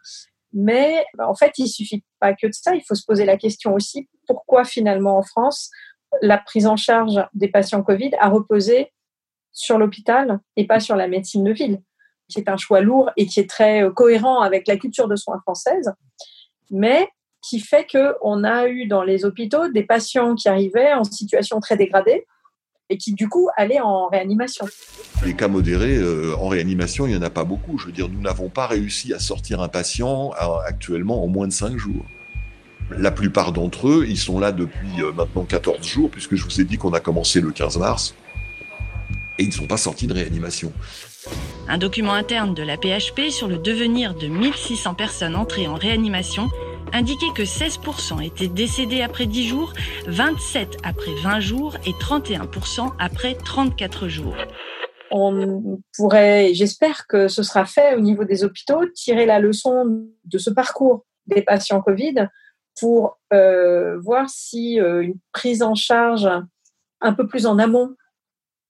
Mais 0.54 1.06
bah, 1.18 1.30
en 1.30 1.36
fait, 1.36 1.54
il 1.58 1.68
suffit 1.68 2.04
pas 2.20 2.34
que 2.34 2.48
de 2.48 2.54
ça. 2.54 2.76
Il 2.76 2.84
faut 2.88 2.96
se 2.96 3.06
poser 3.06 3.26
la 3.26 3.38
question 3.38 3.74
aussi 3.74 4.10
pourquoi 4.28 4.64
finalement 4.64 5.18
en 5.18 5.24
France 5.24 5.70
la 6.22 6.38
prise 6.38 6.68
en 6.68 6.76
charge 6.76 7.26
des 7.34 7.48
patients 7.48 7.84
Covid 7.84 8.12
a 8.20 8.30
reposé 8.30 8.92
sur 9.54 9.78
l'hôpital 9.78 10.40
et 10.56 10.68
pas 10.68 10.80
sur 10.80 10.96
la 10.96 11.08
médecine 11.08 11.44
de 11.44 11.52
ville, 11.52 11.82
qui 12.30 12.40
est 12.40 12.50
un 12.50 12.58
choix 12.58 12.82
lourd 12.82 13.12
et 13.18 13.26
qui 13.26 13.40
est 13.40 13.50
très 13.50 13.84
euh, 13.84 13.92
cohérent 13.92 14.42
avec 14.42 14.68
la 14.68 14.78
culture 14.78 15.08
de 15.08 15.16
soins 15.16 15.40
française, 15.42 15.94
mais 16.70 17.08
qui 17.42 17.60
fait 17.60 17.88
qu'on 17.90 18.44
a 18.44 18.68
eu 18.68 18.88
dans 18.88 19.04
les 19.04 19.26
hôpitaux 19.26 19.68
des 19.70 19.84
patients 19.84 20.36
qui 20.36 20.48
arrivaient 20.48 20.94
en 20.94 21.04
situation 21.04 21.60
très 21.60 21.76
dégradée 21.76 22.26
et 22.92 22.98
qui 22.98 23.14
du 23.14 23.28
coup 23.28 23.50
allaient 23.56 23.80
en 23.80 24.08
réanimation. 24.08 24.68
Les 25.26 25.34
cas 25.34 25.48
modérés 25.48 25.98
euh, 25.98 26.36
en 26.38 26.50
réanimation, 26.50 27.08
il 27.08 27.12
n'y 27.12 27.18
en 27.18 27.22
a 27.22 27.30
pas 27.30 27.46
beaucoup. 27.46 27.78
Je 27.80 27.88
veux 27.88 27.92
dire, 27.92 28.10
nous 28.10 28.22
n'avons 28.22 28.50
pas 28.50 28.68
réussi 28.68 29.14
à 29.14 29.20
sortir 29.20 29.62
un 29.62 29.70
patient 29.70 30.32
euh, 30.34 30.58
actuellement 30.68 31.24
en 31.24 31.28
moins 31.28 31.48
de 31.48 31.54
5 31.54 31.78
jours. 31.78 32.06
La 32.92 33.12
plupart 33.12 33.54
d'entre 33.54 33.88
eux, 33.88 34.06
ils 34.08 34.18
sont 34.18 34.38
là 34.38 34.52
depuis 34.52 35.02
maintenant 35.16 35.46
14 35.46 35.88
jours, 35.88 36.12
puisque 36.12 36.36
je 36.36 36.44
vous 36.44 36.60
ai 36.60 36.66
dit 36.66 36.78
qu'on 36.78 36.92
a 36.92 37.00
commencé 37.00 37.40
le 37.40 37.52
15 37.52 37.78
mars 37.78 38.14
et 39.38 39.44
ils 39.44 39.48
ne 39.48 39.54
sont 39.54 39.68
pas 39.68 39.78
sortis 39.78 40.08
de 40.08 40.14
réanimation. 40.14 40.74
Un 41.70 41.78
document 41.78 42.14
interne 42.14 42.54
de 42.54 42.64
la 42.64 42.78
PHP 42.78 43.30
sur 43.30 43.48
le 43.48 43.58
devenir 43.58 44.14
de 44.14 44.28
1600 44.28 44.96
personnes 44.96 45.36
entrées 45.36 45.68
en 45.68 45.76
réanimation 45.76 46.50
indiquait 46.94 47.32
que 47.36 47.44
16% 47.44 48.24
étaient 48.26 48.48
décédés 48.48 49.02
après 49.02 49.26
10 49.26 49.48
jours, 49.48 49.74
27 50.08 50.78
après 50.84 51.14
20 51.24 51.40
jours 51.40 51.76
et 51.86 51.92
31% 51.92 52.94
après 53.00 53.36
34 53.36 54.08
jours. 54.08 54.36
On 55.12 55.80
pourrait, 55.96 56.54
j'espère 56.54 57.06
que 57.08 57.28
ce 57.28 57.44
sera 57.44 57.66
fait 57.66 57.96
au 57.96 58.00
niveau 58.00 58.24
des 58.24 58.44
hôpitaux, 58.44 58.86
tirer 58.94 59.26
la 59.26 59.40
leçon 59.40 60.06
de 60.26 60.38
ce 60.38 60.50
parcours 60.50 61.06
des 61.28 61.42
patients 61.42 61.82
Covid 61.82 62.28
pour 62.80 63.20
euh, 63.34 64.00
voir 64.00 64.30
si 64.30 64.80
euh, 64.80 65.02
une 65.02 65.20
prise 65.34 65.64
en 65.64 65.76
charge 65.76 66.30
un 67.02 67.14
peu 67.14 67.28
plus 67.28 67.46
en 67.46 67.60
amont 67.60 67.96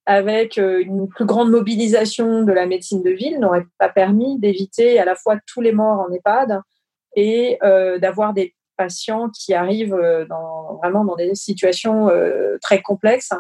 avec 0.06 0.58
euh, 0.58 0.82
une 0.82 1.08
plus 1.08 1.26
grande 1.26 1.52
mobilisation 1.52 2.44
de 2.44 2.52
la 2.52 2.66
médecine 2.66 3.04
de 3.04 3.12
ville 3.12 3.40
n'aurait 3.40 3.66
pas 3.78 3.90
permis 3.90 4.40
d'éviter 4.40 5.00
à 5.00 5.06
la 5.06 5.16
fois 5.16 5.38
tous 5.46 5.62
les 5.62 5.72
morts 5.72 6.00
en 6.00 6.12
EHPAD 6.12 6.60
et 7.16 7.58
euh, 7.64 8.00
d'avoir 8.00 8.34
des 8.34 8.56
patients 8.78 9.30
qui 9.30 9.54
arrivent 9.54 9.94
euh, 9.94 10.26
dans, 10.26 10.76
vraiment 10.76 11.06
dans 11.06 11.16
des 11.16 11.36
situations 11.36 12.10
très 12.62 12.82
complexes 12.82 13.34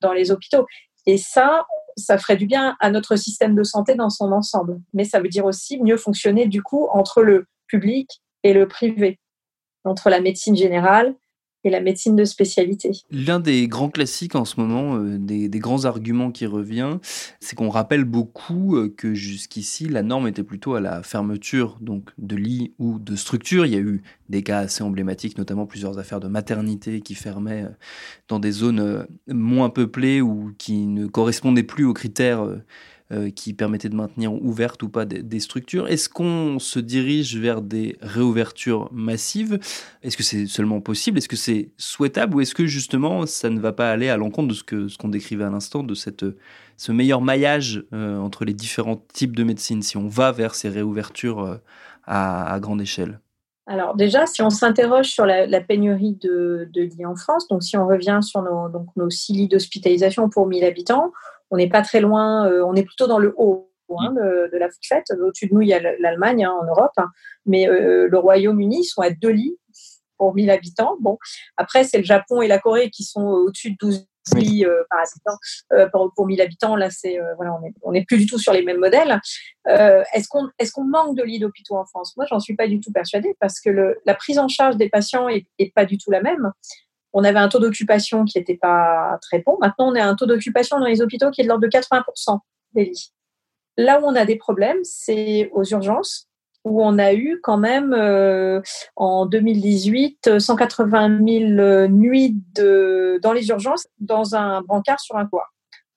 dans 0.00 0.12
les 0.12 0.30
hôpitaux. 0.30 0.66
Et 1.06 1.16
ça, 1.16 1.66
ça 1.96 2.18
ferait 2.18 2.36
du 2.36 2.46
bien 2.46 2.76
à 2.80 2.90
notre 2.90 3.16
système 3.16 3.54
de 3.54 3.62
santé 3.62 3.94
dans 3.94 4.10
son 4.10 4.32
ensemble. 4.32 4.80
Mais 4.92 5.04
ça 5.04 5.20
veut 5.20 5.28
dire 5.28 5.44
aussi 5.44 5.80
mieux 5.82 5.96
fonctionner 5.96 6.46
du 6.46 6.62
coup 6.62 6.88
entre 6.92 7.22
le 7.22 7.46
public 7.66 8.22
et 8.42 8.52
le 8.52 8.68
privé. 8.68 9.18
entre 9.84 10.10
la 10.10 10.20
médecine 10.20 10.56
générale 10.56 11.14
et 11.64 11.70
la 11.70 11.80
médecine 11.80 12.14
de 12.14 12.24
spécialité. 12.24 12.92
L'un 13.10 13.40
des 13.40 13.66
grands 13.68 13.88
classiques 13.88 14.34
en 14.34 14.44
ce 14.44 14.60
moment, 14.60 14.96
euh, 14.96 15.18
des, 15.18 15.48
grands 15.58 15.86
arguments 15.86 16.30
qui 16.30 16.46
revient, 16.46 16.98
c'est 17.40 17.56
qu'on 17.56 17.70
rappelle 17.70 18.04
beaucoup 18.04 18.76
euh, 18.76 18.92
que 18.94 19.14
jusqu'ici, 19.14 19.88
la 19.88 20.02
norme 20.02 20.28
était 20.28 20.42
plutôt 20.42 20.74
à 20.74 20.80
la 20.80 21.02
fermeture 21.02 21.78
donc 21.80 22.10
de 22.18 22.36
lits 22.36 22.74
ou 22.78 22.98
de 22.98 23.16
structures. 23.16 23.64
Il 23.66 23.72
y 23.72 23.76
a 23.76 23.80
eu 23.80 24.02
des 24.28 24.42
cas 24.42 24.58
assez 24.58 24.82
emblématiques, 24.82 25.38
notamment 25.38 25.66
plusieurs 25.66 25.98
affaires 25.98 26.20
de 26.20 26.28
maternité 26.28 27.00
qui 27.00 27.14
fermaient 27.14 27.64
euh, 27.64 27.70
dans 28.28 28.38
des 28.38 28.52
zones 28.52 29.06
moins 29.28 29.70
peuplées 29.70 30.20
ou 30.20 30.52
qui 30.58 30.86
ne 30.86 31.06
correspondaient 31.06 31.62
plus 31.62 31.84
aux 31.84 31.94
critères 31.94 32.46
euh, 33.12 33.28
qui 33.28 33.52
permettait 33.52 33.90
de 33.90 33.94
maintenir 33.94 34.32
ouvertes 34.32 34.82
ou 34.82 34.88
pas 34.88 35.04
des, 35.04 35.40
structures. 35.40 35.88
Est-ce 35.88 36.08
qu'on 36.08 36.58
se 36.58 36.78
dirige 36.78 37.36
vers 37.36 37.60
des 37.60 37.98
réouvertures 38.00 38.88
massives? 38.92 39.58
Est-ce 40.02 40.16
que 40.16 40.22
c'est 40.22 40.46
seulement 40.46 40.80
possible? 40.80 41.18
Est-ce 41.18 41.28
que 41.28 41.36
c'est 41.36 41.72
souhaitable? 41.76 42.34
Ou 42.34 42.40
est-ce 42.40 42.54
que 42.54 42.64
justement 42.64 43.26
ça 43.26 43.50
ne 43.50 43.60
va 43.60 43.72
pas 43.72 43.90
aller 43.90 44.08
à 44.08 44.16
l'encontre 44.16 44.48
de 44.48 44.88
ce 44.88 44.96
qu'on 44.96 45.08
décrivait 45.10 45.44
à 45.44 45.50
l'instant, 45.50 45.82
de 45.82 45.92
cette, 45.92 46.24
ce 46.78 46.92
meilleur 46.92 47.20
maillage 47.20 47.84
euh, 47.92 48.18
entre 48.18 48.46
les 48.46 48.54
différents 48.54 49.04
types 49.12 49.36
de 49.36 49.44
médecine, 49.44 49.82
si 49.82 49.98
on 49.98 50.08
va 50.08 50.32
vers 50.32 50.54
ces 50.54 50.70
réouvertures 50.70 51.40
euh, 51.40 51.56
à, 52.06 52.58
grande 52.58 52.80
échelle? 52.80 53.20
Alors 53.66 53.96
déjà, 53.96 54.24
si 54.24 54.40
on 54.40 54.48
s'interroge 54.48 55.10
sur 55.10 55.26
la, 55.26 55.60
pénurie 55.60 56.14
de, 56.22 56.70
lits 56.74 57.04
en 57.04 57.16
France, 57.16 57.48
donc 57.48 57.62
si 57.62 57.76
on 57.76 57.86
revient 57.86 58.20
sur 58.22 58.40
nos, 58.40 58.70
donc 58.70 58.86
nos 58.96 59.10
six 59.10 59.34
lits 59.34 59.48
d'hospitalisation 59.48 60.30
pour 60.30 60.46
1000 60.46 60.64
habitants, 60.64 61.12
on 61.54 61.56
n'est 61.56 61.68
pas 61.68 61.82
très 61.82 62.00
loin, 62.00 62.48
euh, 62.48 62.64
on 62.64 62.74
est 62.74 62.82
plutôt 62.82 63.06
dans 63.06 63.20
le 63.20 63.32
haut 63.36 63.70
hein, 63.96 64.12
de, 64.12 64.58
la 64.58 64.68
fourchette. 64.68 65.04
Au-dessus 65.12 65.46
de 65.46 65.54
nous, 65.54 65.60
il 65.60 65.68
y 65.68 65.72
a 65.72 65.80
l'Allemagne 66.00 66.44
hein, 66.44 66.52
en 66.60 66.64
Europe, 66.64 66.90
hein. 66.96 67.06
mais 67.46 67.68
euh, 67.68 68.08
le 68.10 68.18
Royaume-Uni 68.18 68.84
sont 68.84 69.02
à 69.02 69.10
deux 69.10 69.30
lits 69.30 69.56
pour 70.18 70.34
1000 70.34 70.50
habitants. 70.50 70.96
Bon, 71.00 71.16
après, 71.56 71.84
c'est 71.84 71.98
le 71.98 72.04
Japon 72.04 72.42
et 72.42 72.48
la 72.48 72.58
Corée 72.58 72.90
qui 72.90 73.04
sont 73.04 73.22
au-dessus 73.22 73.70
de 73.70 73.76
12 73.80 74.06
lits 74.34 74.64
euh, 74.64 74.82
par 74.90 74.98
habitant 74.98 75.88
pour, 75.92 76.12
pour 76.16 76.26
1000 76.26 76.40
habitants. 76.40 76.74
Là, 76.74 76.90
c'est 76.90 77.18
voilà, 77.36 77.56
on 77.82 77.92
n'est 77.92 78.04
plus 78.04 78.16
du 78.16 78.26
tout 78.26 78.38
sur 78.38 78.52
les 78.52 78.62
mêmes 78.62 78.80
modèles. 78.80 79.20
est-ce 79.66 80.26
qu'on 80.28 80.48
est-ce 80.58 80.72
qu'on 80.72 80.84
manque 80.84 81.16
de 81.16 81.22
lits 81.22 81.38
d'hôpitaux 81.38 81.76
en 81.76 81.84
France? 81.84 82.16
Moi, 82.16 82.26
j'en 82.28 82.40
suis 82.40 82.56
pas 82.56 82.66
du 82.66 82.80
tout 82.80 82.90
persuadée 82.90 83.36
parce 83.38 83.60
que 83.60 83.70
le, 83.70 84.00
la 84.06 84.14
prise 84.14 84.40
en 84.40 84.48
charge 84.48 84.76
des 84.76 84.88
patients 84.88 85.28
est, 85.28 85.46
est 85.60 85.72
pas 85.72 85.84
du 85.84 85.98
tout 85.98 86.10
la 86.10 86.20
même 86.20 86.50
on 87.14 87.22
avait 87.24 87.38
un 87.38 87.48
taux 87.48 87.60
d'occupation 87.60 88.24
qui 88.24 88.38
n'était 88.38 88.56
pas 88.56 89.18
très 89.22 89.38
bon. 89.38 89.56
Maintenant, 89.60 89.92
on 89.92 89.94
a 89.94 90.04
un 90.04 90.16
taux 90.16 90.26
d'occupation 90.26 90.78
dans 90.78 90.86
les 90.86 91.00
hôpitaux 91.00 91.30
qui 91.30 91.40
est 91.40 91.44
de 91.44 91.48
l'ordre 91.48 91.64
de 91.64 91.70
80% 91.70 92.40
des 92.74 92.86
lits. 92.86 93.12
Là 93.76 94.00
où 94.00 94.04
on 94.04 94.14
a 94.14 94.24
des 94.24 94.36
problèmes, 94.36 94.78
c'est 94.82 95.48
aux 95.52 95.64
urgences, 95.64 96.28
où 96.64 96.82
on 96.84 96.98
a 96.98 97.14
eu 97.14 97.40
quand 97.42 97.56
même 97.56 97.92
euh, 97.92 98.60
en 98.96 99.26
2018 99.26 100.38
180 100.38 101.18
000 101.24 101.88
nuits 101.88 102.36
dans 103.22 103.32
les 103.32 103.48
urgences 103.48 103.86
dans 104.00 104.34
un 104.34 104.60
brancard 104.62 105.00
sur 105.00 105.16
un 105.16 105.26
toit. 105.26 105.46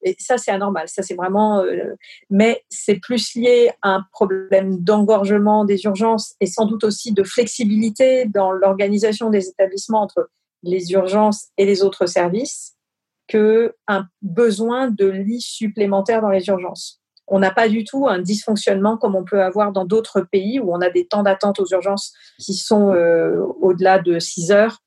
Et 0.04 0.16
ça, 0.20 0.38
c'est 0.38 0.52
anormal. 0.52 0.88
Ça, 0.88 1.02
c'est 1.02 1.16
vraiment. 1.16 1.62
Euh, 1.62 1.96
mais 2.30 2.64
c'est 2.70 2.96
plus 2.96 3.34
lié 3.34 3.72
à 3.82 3.96
un 3.96 4.06
problème 4.12 4.78
d'engorgement 4.80 5.66
des 5.66 5.84
urgences 5.86 6.36
et 6.40 6.46
sans 6.46 6.66
doute 6.66 6.84
aussi 6.84 7.12
de 7.14 7.24
flexibilité 7.24 8.26
dans 8.26 8.52
l'organisation 8.52 9.32
des 9.32 9.48
établissements 9.50 10.02
entre 10.02 10.30
les 10.64 10.92
urgences 10.92 11.48
et 11.58 11.66
les 11.66 11.84
autres 11.84 12.06
services 12.06 12.76
qu'un 13.28 14.08
besoin 14.22 14.90
de 14.90 15.06
lits 15.06 15.42
supplémentaires 15.42 16.22
dans 16.22 16.30
les 16.30 16.48
urgences. 16.48 17.02
On 17.28 17.40
n'a 17.40 17.52
pas 17.52 17.68
du 17.68 17.84
tout 17.84 18.08
un 18.08 18.20
dysfonctionnement 18.20 18.98
comme 18.98 19.16
on 19.16 19.26
peut 19.26 19.44
avoir 19.44 19.74
dans 19.74 19.84
d'autres 19.84 20.22
pays 20.22 20.60
où 20.62 20.74
on 20.74 20.80
a 20.80 20.90
des 20.90 21.08
temps 21.08 21.24
d'attente 21.24 21.60
aux 21.60 21.68
urgences 21.72 22.14
qui 22.40 22.54
sont 22.54 22.94
euh, 22.94 23.42
au-delà 23.60 24.00
de 24.00 24.18
6 24.18 24.52
heures 24.52 24.80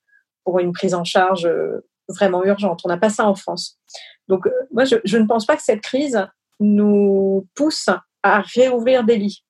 pour 0.43 0.59
une 0.59 0.73
prise 0.73 0.95
en 0.95 1.03
charge 1.03 1.45
euh, 1.45 1.85
vraiment 2.09 2.43
urgente. 2.43 2.81
On 2.83 2.89
n'a 2.89 2.97
pas 2.97 3.09
ça 3.09 3.27
en 3.27 3.35
France. 3.35 3.79
Donc, 4.27 4.47
euh, 4.47 4.51
moi, 4.71 4.85
je, 4.85 5.17
ne 5.17 5.25
pense 5.25 5.45
pas 5.45 5.55
que 5.55 5.63
cette 5.63 5.81
crise 5.81 6.27
nous 6.59 7.47
pousse 7.53 7.89
à 8.23 8.41
réouvrir 8.41 9.03
des 9.03 9.17
lits. 9.17 9.45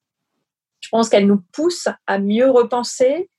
Je 0.81 0.89
pense 0.89 1.07
qu'elle 1.07 1.27
nous 1.27 1.41
pousse 1.53 1.87
à 2.07 2.19
mieux 2.19 2.49
repenser 2.49 3.29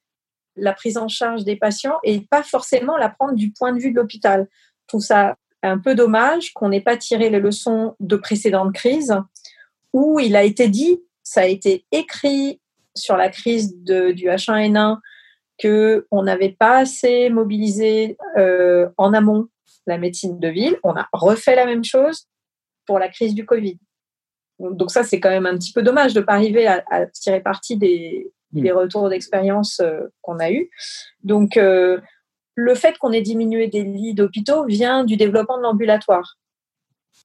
la 0.56 0.72
prise 0.72 0.98
en 0.98 1.08
charge 1.08 1.44
des 1.44 1.56
patients 1.56 1.98
et 2.04 2.20
pas 2.20 2.42
forcément 2.42 2.96
la 2.96 3.08
prendre 3.08 3.34
du 3.34 3.52
point 3.52 3.72
de 3.72 3.80
vue 3.80 3.90
de 3.90 3.96
l'hôpital. 3.96 4.48
Je 4.82 4.86
trouve 4.88 5.02
ça 5.02 5.36
un 5.62 5.78
peu 5.78 5.94
dommage 5.94 6.52
qu'on 6.52 6.68
n'ait 6.68 6.80
pas 6.80 6.96
tiré 6.96 7.30
les 7.30 7.38
leçons 7.38 7.94
de 8.00 8.16
précédentes 8.16 8.74
crises 8.74 9.14
où 9.92 10.18
il 10.18 10.36
a 10.36 10.42
été 10.42 10.68
dit, 10.68 11.00
ça 11.22 11.42
a 11.42 11.46
été 11.46 11.84
écrit 11.92 12.60
sur 12.94 13.16
la 13.16 13.28
crise 13.28 13.76
du 13.76 14.26
H1N1 14.28 14.98
que 15.58 16.06
on 16.10 16.22
n'avait 16.24 16.52
pas 16.52 16.78
assez 16.78 17.30
mobilisé 17.30 18.16
euh, 18.36 18.88
en 18.96 19.14
amont 19.14 19.48
la 19.86 19.98
médecine 19.98 20.38
de 20.38 20.48
ville. 20.48 20.78
On 20.82 20.96
a 20.96 21.08
refait 21.12 21.56
la 21.56 21.66
même 21.66 21.84
chose 21.84 22.26
pour 22.86 22.98
la 22.98 23.08
crise 23.08 23.34
du 23.34 23.46
Covid. 23.46 23.78
Donc 24.58 24.90
ça, 24.90 25.04
c'est 25.04 25.20
quand 25.20 25.30
même 25.30 25.46
un 25.46 25.56
petit 25.56 25.72
peu 25.72 25.82
dommage 25.82 26.14
de 26.14 26.20
ne 26.20 26.24
pas 26.24 26.34
arriver 26.34 26.66
à 26.66 27.06
tirer 27.12 27.40
parti 27.40 27.76
des, 27.76 28.32
les 28.52 28.72
mm. 28.72 28.76
retours 28.76 29.08
d'expérience 29.08 29.80
euh, 29.80 30.00
qu'on 30.20 30.38
a 30.38 30.50
eus. 30.50 30.70
Donc, 31.24 31.56
euh, 31.56 32.00
le 32.54 32.74
fait 32.74 32.98
qu'on 32.98 33.12
ait 33.12 33.22
diminué 33.22 33.68
des 33.68 33.82
lits 33.82 34.14
d'hôpitaux 34.14 34.64
vient 34.66 35.04
du 35.04 35.16
développement 35.16 35.56
de 35.56 35.62
l'ambulatoire 35.62 36.36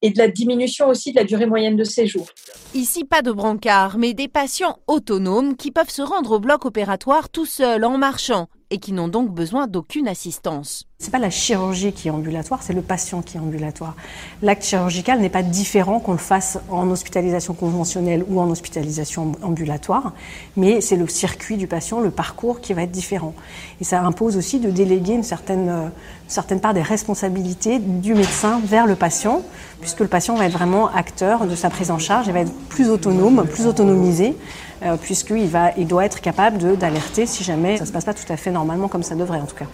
et 0.00 0.10
de 0.10 0.18
la 0.18 0.28
diminution 0.28 0.88
aussi 0.88 1.12
de 1.12 1.16
la 1.16 1.24
durée 1.24 1.46
moyenne 1.46 1.76
de 1.76 1.84
séjour. 1.84 2.26
Ici, 2.74 3.04
pas 3.04 3.22
de 3.22 3.32
brancard, 3.32 3.98
mais 3.98 4.14
des 4.14 4.28
patients 4.28 4.78
autonomes 4.86 5.56
qui 5.56 5.70
peuvent 5.70 5.90
se 5.90 6.02
rendre 6.02 6.32
au 6.32 6.40
bloc 6.40 6.64
opératoire 6.64 7.28
tout 7.30 7.46
seuls 7.46 7.84
en 7.84 7.98
marchant 7.98 8.48
et 8.70 8.78
qui 8.78 8.92
n'ont 8.92 9.08
donc 9.08 9.30
besoin 9.30 9.66
d'aucune 9.66 10.08
assistance. 10.08 10.86
C'est 10.98 11.10
pas 11.10 11.18
la 11.18 11.30
chirurgie 11.30 11.92
qui 11.92 12.08
est 12.08 12.10
ambulatoire, 12.10 12.62
c'est 12.62 12.72
le 12.72 12.82
patient 12.82 13.22
qui 13.22 13.36
est 13.36 13.40
ambulatoire. 13.40 13.94
L'acte 14.42 14.64
chirurgical 14.64 15.20
n'est 15.20 15.28
pas 15.28 15.42
différent 15.42 16.00
qu'on 16.00 16.12
le 16.12 16.18
fasse 16.18 16.58
en 16.70 16.90
hospitalisation 16.90 17.54
conventionnelle 17.54 18.24
ou 18.28 18.40
en 18.40 18.50
hospitalisation 18.50 19.32
ambulatoire, 19.42 20.12
mais 20.56 20.80
c'est 20.80 20.96
le 20.96 21.06
circuit 21.08 21.56
du 21.56 21.66
patient, 21.66 22.00
le 22.00 22.10
parcours 22.10 22.60
qui 22.60 22.74
va 22.74 22.82
être 22.82 22.90
différent. 22.90 23.32
Et 23.80 23.84
ça 23.84 24.02
impose 24.02 24.36
aussi 24.36 24.58
de 24.58 24.70
déléguer 24.70 25.14
une 25.14 25.22
certaine, 25.22 25.68
une 25.68 25.90
certaine 26.26 26.60
part 26.60 26.74
des 26.74 26.82
responsabilités 26.82 27.78
du 27.78 28.14
médecin 28.14 28.60
vers 28.64 28.86
le 28.86 28.96
patient, 28.96 29.42
puisque 29.80 30.00
le 30.00 30.08
patient 30.08 30.34
va 30.34 30.46
être 30.46 30.52
vraiment 30.52 30.88
acteur 30.88 31.46
de 31.46 31.54
sa 31.54 31.70
prise 31.70 31.90
en 31.90 31.98
charge 31.98 32.28
et 32.28 32.32
va 32.32 32.40
être 32.40 32.52
plus 32.68 32.90
autonome, 32.90 33.46
plus 33.46 33.66
autonomisé 33.66 34.36
euh, 34.82 34.96
puisqu'il 34.96 35.46
va, 35.46 35.72
il 35.76 35.86
doit 35.86 36.04
être 36.04 36.20
capable 36.20 36.76
d'alerter 36.76 37.26
si 37.26 37.44
jamais 37.44 37.76
ça 37.76 37.84
ne 37.84 37.88
se 37.88 37.92
passe 37.92 38.04
pas 38.04 38.14
tout 38.14 38.30
à 38.32 38.36
fait 38.36 38.50
normalement 38.50 38.88
comme 38.88 39.02
ça 39.02 39.14
devrait 39.14 39.40
en 39.40 39.46
tout 39.46 39.56
cas. 39.56 39.66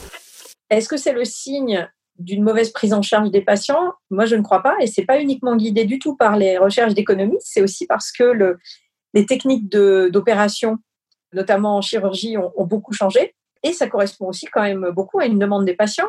Est-ce 0.70 0.88
que 0.88 0.96
c'est 0.96 1.12
le 1.12 1.24
signe 1.24 1.88
d'une 2.18 2.42
mauvaise 2.42 2.70
prise 2.70 2.92
en 2.92 3.02
charge 3.02 3.30
des 3.30 3.42
patients? 3.42 3.92
Moi, 4.10 4.24
je 4.24 4.36
ne 4.36 4.42
crois 4.42 4.62
pas, 4.62 4.76
et 4.80 4.86
c'est 4.86 5.04
pas 5.04 5.20
uniquement 5.20 5.56
guidé 5.56 5.84
du 5.84 5.98
tout 5.98 6.16
par 6.16 6.36
les 6.36 6.58
recherches 6.58 6.94
d'économie, 6.94 7.36
c'est 7.40 7.62
aussi 7.62 7.86
parce 7.86 8.12
que 8.12 8.24
le, 8.24 8.58
les 9.14 9.26
techniques 9.26 9.68
d'opération, 9.68 10.78
notamment 11.32 11.76
en 11.76 11.80
chirurgie, 11.80 12.38
ont, 12.38 12.52
ont, 12.56 12.66
beaucoup 12.66 12.92
changé, 12.92 13.34
et 13.62 13.72
ça 13.72 13.88
correspond 13.88 14.28
aussi 14.28 14.46
quand 14.46 14.62
même 14.62 14.90
beaucoup 14.94 15.18
à 15.18 15.26
une 15.26 15.38
demande 15.38 15.64
des 15.64 15.74
patients. 15.74 16.08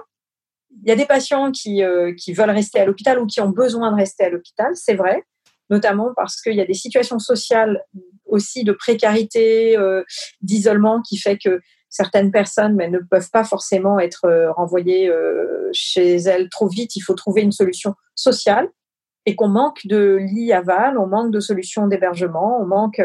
Il 0.84 0.90
y 0.90 0.92
a 0.92 0.96
des 0.96 1.06
patients 1.06 1.52
qui, 1.52 1.84
euh, 1.84 2.14
qui 2.14 2.34
veulent 2.34 2.50
rester 2.50 2.80
à 2.80 2.86
l'hôpital 2.86 3.20
ou 3.20 3.25
qui 3.25 3.40
ont 3.42 3.50
besoin 3.50 3.92
de 3.92 3.96
rester 3.96 4.25
à 4.25 4.30
l'hôpital, 4.30 4.72
c'est 4.75 4.96
vrai, 4.96 5.24
notamment 5.70 6.12
parce 6.16 6.42
qu'il 6.42 6.56
y 6.56 6.62
a 6.62 6.66
des 6.66 6.74
situations 6.74 7.20
sociales 7.20 7.84
aussi 8.25 8.63
de 8.63 8.72
précarité, 8.72 9.77
euh, 9.77 10.03
d'isolement 10.41 11.01
qui 11.01 11.17
fait 11.17 11.38
que 11.38 11.62
certaines 11.89 12.32
personnes 12.32 12.75
mais 12.75 12.89
ne 12.89 13.00
peuvent 13.00 13.29
pas 13.32 13.44
forcément 13.44 14.00
être 14.00 14.25
euh, 14.25 14.51
renvoyées 14.51 15.10
euh, 15.10 15.70
chez 15.72 16.15
elles 16.15 16.50
trop 16.50 16.67
vite. 16.67 16.96
Il 16.96 17.01
faut 17.01 17.13
trouver 17.13 17.41
une 17.41 17.51
solution 17.51 17.96
sociale 18.15 18.70
et 19.25 19.36
qu'on 19.36 19.48
manque 19.48 19.86
de 19.86 20.17
lits 20.20 20.53
aval, 20.53 20.98
on 20.98 21.08
manque 21.08 21.32
de 21.32 21.39
solutions 21.39 21.88
d'hébergement, 21.88 22.62
on 22.62 22.65
manque, 22.67 23.01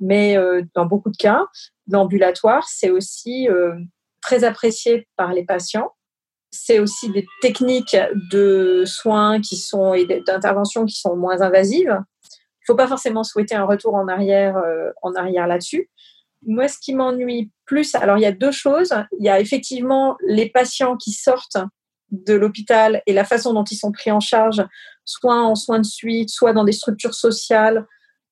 mais 0.00 0.36
dans 0.74 0.84
beaucoup 0.84 1.10
de 1.10 1.16
cas, 1.16 1.46
l'ambulatoire, 1.88 2.66
c'est 2.66 2.90
aussi 2.90 3.46
très 4.20 4.42
apprécié 4.42 5.06
par 5.16 5.32
les 5.32 5.44
patients. 5.44 5.92
C'est 6.50 6.80
aussi 6.80 7.08
des 7.12 7.24
techniques 7.40 7.96
de 8.32 8.82
soins 8.84 9.40
qui 9.40 9.56
sont 9.56 9.94
et 9.94 10.06
d'intervention 10.26 10.86
qui 10.86 10.98
sont 10.98 11.14
moins 11.14 11.40
invasives 11.40 12.02
faut 12.70 12.76
pas 12.76 12.86
forcément 12.86 13.24
souhaiter 13.24 13.54
un 13.56 13.64
retour 13.64 13.94
en 13.94 14.06
arrière, 14.06 14.56
euh, 14.56 14.90
en 15.02 15.14
arrière 15.14 15.46
là-dessus. 15.48 15.90
Moi, 16.46 16.68
ce 16.68 16.78
qui 16.78 16.94
m'ennuie 16.94 17.50
plus, 17.66 17.94
alors 17.96 18.16
il 18.16 18.22
y 18.22 18.26
a 18.26 18.32
deux 18.32 18.52
choses. 18.52 18.94
Il 19.18 19.24
y 19.24 19.28
a 19.28 19.40
effectivement 19.40 20.16
les 20.26 20.48
patients 20.48 20.96
qui 20.96 21.10
sortent 21.10 21.58
de 22.12 22.34
l'hôpital 22.34 23.02
et 23.06 23.12
la 23.12 23.24
façon 23.24 23.52
dont 23.52 23.64
ils 23.64 23.76
sont 23.76 23.92
pris 23.92 24.10
en 24.10 24.20
charge, 24.20 24.64
soit 25.04 25.42
en 25.42 25.54
soins 25.54 25.80
de 25.80 25.86
suite, 25.86 26.30
soit 26.30 26.52
dans 26.52 26.64
des 26.64 26.72
structures 26.72 27.14
sociales, 27.14 27.86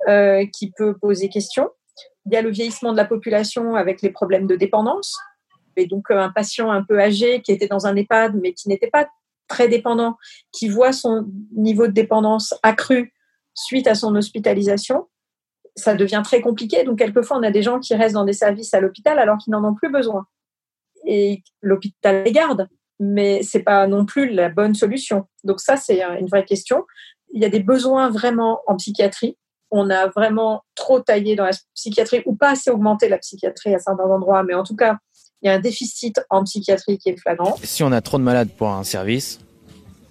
euh, 0.08 0.46
qui 0.52 0.70
peut 0.70 0.96
poser 0.96 1.28
question. 1.28 1.68
Il 2.26 2.32
y 2.32 2.36
a 2.36 2.42
le 2.42 2.50
vieillissement 2.50 2.92
de 2.92 2.96
la 2.96 3.04
population 3.04 3.74
avec 3.74 4.02
les 4.02 4.10
problèmes 4.10 4.46
de 4.46 4.54
dépendance. 4.54 5.16
Et 5.76 5.86
donc, 5.86 6.10
euh, 6.10 6.18
un 6.18 6.30
patient 6.30 6.70
un 6.70 6.82
peu 6.82 7.00
âgé 7.00 7.42
qui 7.42 7.50
était 7.50 7.66
dans 7.66 7.86
un 7.86 7.96
EHPAD, 7.96 8.36
mais 8.40 8.52
qui 8.52 8.68
n'était 8.68 8.90
pas 8.90 9.08
très 9.48 9.68
dépendant, 9.68 10.16
qui 10.52 10.68
voit 10.68 10.92
son 10.92 11.26
niveau 11.56 11.88
de 11.88 11.92
dépendance 11.92 12.54
accru 12.62 13.12
suite 13.66 13.86
à 13.86 13.94
son 13.94 14.14
hospitalisation, 14.14 15.08
ça 15.76 15.94
devient 15.94 16.22
très 16.24 16.40
compliqué. 16.40 16.84
Donc, 16.84 16.98
quelquefois, 16.98 17.38
on 17.38 17.42
a 17.42 17.50
des 17.50 17.62
gens 17.62 17.78
qui 17.80 17.94
restent 17.94 18.14
dans 18.14 18.24
des 18.24 18.32
services 18.32 18.74
à 18.74 18.80
l'hôpital 18.80 19.18
alors 19.18 19.38
qu'ils 19.38 19.52
n'en 19.52 19.64
ont 19.64 19.74
plus 19.74 19.90
besoin. 19.90 20.26
et 21.04 21.42
l'hôpital 21.62 22.24
les 22.24 22.32
garde. 22.32 22.68
Mais 23.00 23.42
c'est 23.42 23.62
pas 23.62 23.86
non 23.86 24.04
plus 24.04 24.28
la 24.30 24.48
bonne 24.48 24.74
solution. 24.74 25.26
Donc 25.44 25.60
ça, 25.60 25.76
c'est 25.76 26.02
une 26.02 26.26
vraie 26.26 26.44
question. 26.44 26.84
Il 27.32 27.40
y 27.40 27.44
a 27.44 27.48
des 27.48 27.60
besoins 27.60 28.10
vraiment 28.10 28.60
en 28.66 28.76
psychiatrie. 28.76 29.36
On 29.70 29.88
a 29.90 30.08
vraiment 30.08 30.62
trop 30.74 30.98
taillé 30.98 31.36
dans 31.36 31.44
la 31.44 31.52
psychiatrie 31.74 32.22
ou 32.26 32.34
pas 32.34 32.50
assez 32.50 32.70
augmenté 32.70 33.08
la 33.08 33.18
psychiatrie 33.18 33.74
à 33.74 33.78
certains 33.78 34.02
endroits, 34.04 34.42
mais 34.42 34.54
en 34.54 34.64
tout 34.64 34.74
cas, 34.74 34.96
il 35.42 35.46
y 35.46 35.50
a 35.50 35.54
un 35.54 35.60
déficit 35.60 36.20
en 36.30 36.42
psychiatrie 36.42 36.98
qui 36.98 37.10
est 37.10 37.16
flagrant. 37.16 37.54
Si 37.62 37.84
on 37.84 37.92
a 37.92 38.00
trop 38.00 38.18
de 38.18 38.24
malades 38.24 38.50
pour 38.50 38.68
un 38.70 38.82
service, 38.82 39.38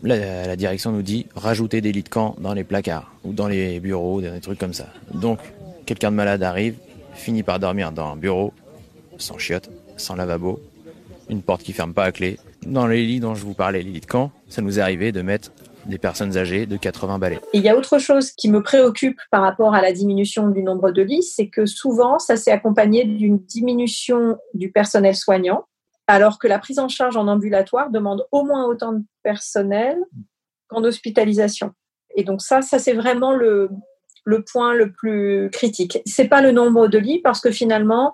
la, 0.04 0.56
direction 0.56 0.92
nous 0.92 1.01
dit 1.01 1.27
rajouter 1.36 1.82
des 1.82 1.92
lits 1.92 2.04
de 2.04 2.10
camp 2.10 2.36
dans 2.39 2.54
les 2.54 2.63
placards 2.63 3.12
ou 3.24 3.34
dans 3.34 3.48
les 3.48 3.80
bureaux, 3.80 4.22
des 4.22 4.39
trucs 4.42 4.60
comme 4.60 4.74
ça. 4.74 4.88
Donc, 5.13 5.39
quelqu'un 5.86 6.12
de 6.12 6.16
malade 6.16 6.44
arrive, 6.44 6.75
finit 7.13 7.44
par 7.44 7.60
dormir 7.60 7.92
dans 7.92 8.12
un 8.13 8.16
bureau, 8.16 8.54
sans 9.18 9.38
chiottes, 9.38 9.70
sans 9.98 10.16
lavabo, 10.16 10.60
une 11.30 11.42
porte 11.42 11.63
qui 11.63 11.74
ferme 11.74 11.94
pas 11.94 12.06
à 12.06 12.12
clé. 12.12 12.38
Dans 12.66 12.88
les 12.88 13.06
lits 13.06 13.20
dont 13.20 13.36
je 13.36 13.44
vous 13.44 13.54
parlais, 13.54 13.82
les 13.82 13.92
lits 13.92 14.01
de 14.01 14.06
camp, 14.06 14.32
ça 14.50 14.62
nous 14.62 14.80
est 14.80 14.82
arrivé 14.82 15.12
de 15.12 15.22
mettre 15.22 15.51
des 15.86 15.98
personnes 15.98 16.38
âgées 16.38 16.66
de 16.66 16.75
80 16.75 17.18
balais. 17.18 17.39
il 17.54 17.62
y 17.62 17.70
a 17.70 17.77
autre 17.77 17.98
chose 17.98 18.32
qui 18.32 18.50
me 18.50 18.62
préoccupe 18.62 19.20
par 19.32 19.42
rapport 19.42 19.74
à 19.74 19.82
la 19.82 19.94
diminution 19.94 20.50
du 20.50 20.62
nombre 20.62 20.92
de 20.92 21.01
lits, 21.01 21.24
c'est 21.24 21.48
que 21.48 21.66
souvent, 21.66 22.20
ça 22.20 22.36
s'est 22.36 22.51
accompagné 22.51 23.06
d'une 23.06 23.38
diminution 23.38 24.38
du 24.54 24.70
personnel 24.70 25.16
soignant, 25.16 25.66
alors 26.07 26.39
que 26.39 26.47
la 26.47 26.59
prise 26.59 26.79
en 26.79 26.87
charge 26.87 27.17
en 27.17 27.27
ambulatoire 27.27 27.91
demande 27.91 28.25
au 28.31 28.43
moins 28.43 28.65
autant 28.65 28.93
de 28.93 29.03
personnel 29.23 29.97
qu'en 30.67 30.83
hospitalisation. 30.83 31.73
Et 32.15 32.23
donc 32.23 32.41
ça, 32.41 32.61
ça 32.61 32.79
c'est 32.79 32.93
vraiment 32.93 33.33
le, 33.33 33.69
le 34.23 34.43
point 34.43 34.73
le 34.73 34.91
plus 34.91 35.49
critique. 35.51 35.99
C'est 36.05 36.27
pas 36.27 36.41
le 36.41 36.51
nombre 36.51 36.87
de 36.87 36.97
lits 36.97 37.21
parce 37.21 37.39
que 37.39 37.51
finalement, 37.51 38.13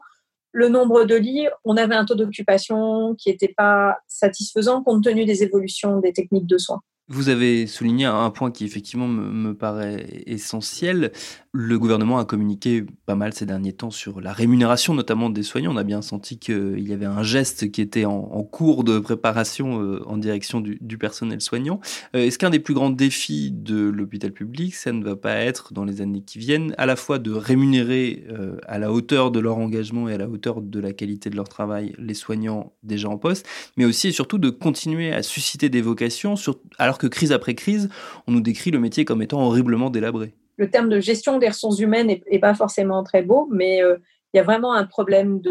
le 0.52 0.70
nombre 0.70 1.06
de 1.06 1.16
lits, 1.16 1.48
on 1.66 1.78
avait 1.78 1.96
un 1.96 2.06
taux 2.06 2.16
d'occupation 2.16 3.16
qui 3.16 3.30
n'était 3.30 3.54
pas 3.56 3.98
satisfaisant 4.08 4.84
compte 4.84 5.04
tenu 5.04 5.26
des 5.26 5.42
évolutions 5.42 6.00
des 6.00 6.14
techniques 6.14 6.46
de 6.46 6.60
soins. 6.60 6.82
Vous 7.10 7.30
avez 7.30 7.68
souligné 7.68 8.06
un 8.06 8.30
point 8.30 8.52
qui 8.52 8.64
effectivement 8.64 9.08
me, 9.08 9.54
paraît 9.54 10.06
essentiel. 10.26 11.12
Le 11.56 11.78
gouvernement 11.78 12.18
a 12.18 12.26
communiqué 12.26 12.84
pas 13.06 13.14
mal 13.14 13.32
ces 13.32 13.46
derniers 13.46 13.74
temps 13.74 13.92
sur 13.92 14.22
la 14.22 14.34
rémunération, 14.34 14.96
notamment 14.96 15.30
des 15.30 15.44
soignants. 15.44 15.72
On 15.72 15.78
a 15.78 15.84
bien 15.84 16.02
senti 16.02 16.40
qu'il 16.40 16.80
y 16.80 16.94
avait 16.94 17.06
un 17.06 17.22
geste 17.22 17.70
qui 17.70 17.80
était 17.80 18.06
en, 18.06 18.42
cours 18.42 18.84
de 18.84 18.98
préparation 18.98 19.80
euh, 19.80 20.02
en 20.08 20.18
direction 20.18 20.62
du, 20.62 20.98
personnel 20.98 21.42
soignant. 21.42 21.80
Euh, 22.16 22.26
est-ce 22.26 22.40
qu'un 22.40 22.50
des 22.50 22.58
plus 22.58 22.74
grands 22.74 22.90
défis 22.90 23.52
de 23.52 23.78
l'hôpital 23.78 24.32
public, 24.32 24.74
ça 24.74 24.92
ne 24.94 25.04
va 25.04 25.16
pas 25.16 25.36
être 25.36 25.74
dans 25.74 25.86
les 25.86 26.02
années 26.02 26.24
qui 26.24 26.40
viennent, 26.40 26.74
à 26.80 26.88
la 26.88 26.96
fois 26.96 27.20
de 27.20 27.30
rémunérer 27.30 28.26
euh, 28.32 28.58
à 28.66 28.80
la 28.80 28.92
hauteur 28.92 29.30
de 29.30 29.40
leur 29.40 29.60
engagement 29.60 30.10
et 30.10 30.16
à 30.16 30.18
la 30.18 30.28
hauteur 30.28 30.60
de 30.60 30.80
la 30.80 30.92
qualité 30.92 31.30
de 31.30 31.36
leur 31.36 31.50
travail 31.50 31.94
les 32.00 32.16
soignants 32.16 32.74
déjà 32.82 33.10
en 33.10 33.20
poste, 33.20 33.48
mais 33.78 33.86
aussi 33.86 34.08
et 34.08 34.12
surtout 34.12 34.40
de 34.40 34.50
continuer 34.50 35.14
à 35.14 35.22
susciter 35.22 35.70
des 35.70 35.84
vocations 35.84 36.34
alors 36.80 36.98
que 36.98 37.06
crise 37.06 37.32
après 37.32 37.54
crise, 37.54 37.90
on 38.26 38.32
nous 38.32 38.42
décrit 38.42 38.72
le 38.72 38.80
métier 38.80 39.06
comme 39.06 39.22
étant 39.22 39.40
horriblement 39.40 39.92
délabré? 39.92 40.34
Le 40.58 40.70
terme 40.70 40.90
de 40.90 41.00
gestion 41.00 41.40
des 41.40 41.48
ressources 41.48 41.80
humaines 41.80 42.08
n'est 42.08 42.40
pas 42.40 42.54
forcément 42.54 43.04
très 43.04 43.24
beau, 43.24 43.48
mais 43.52 43.82
euh, 43.82 43.98
il 44.34 44.38
y 44.38 44.40
a 44.40 44.44
vraiment 44.44 44.74
un 44.74 44.86
problème 44.86 45.42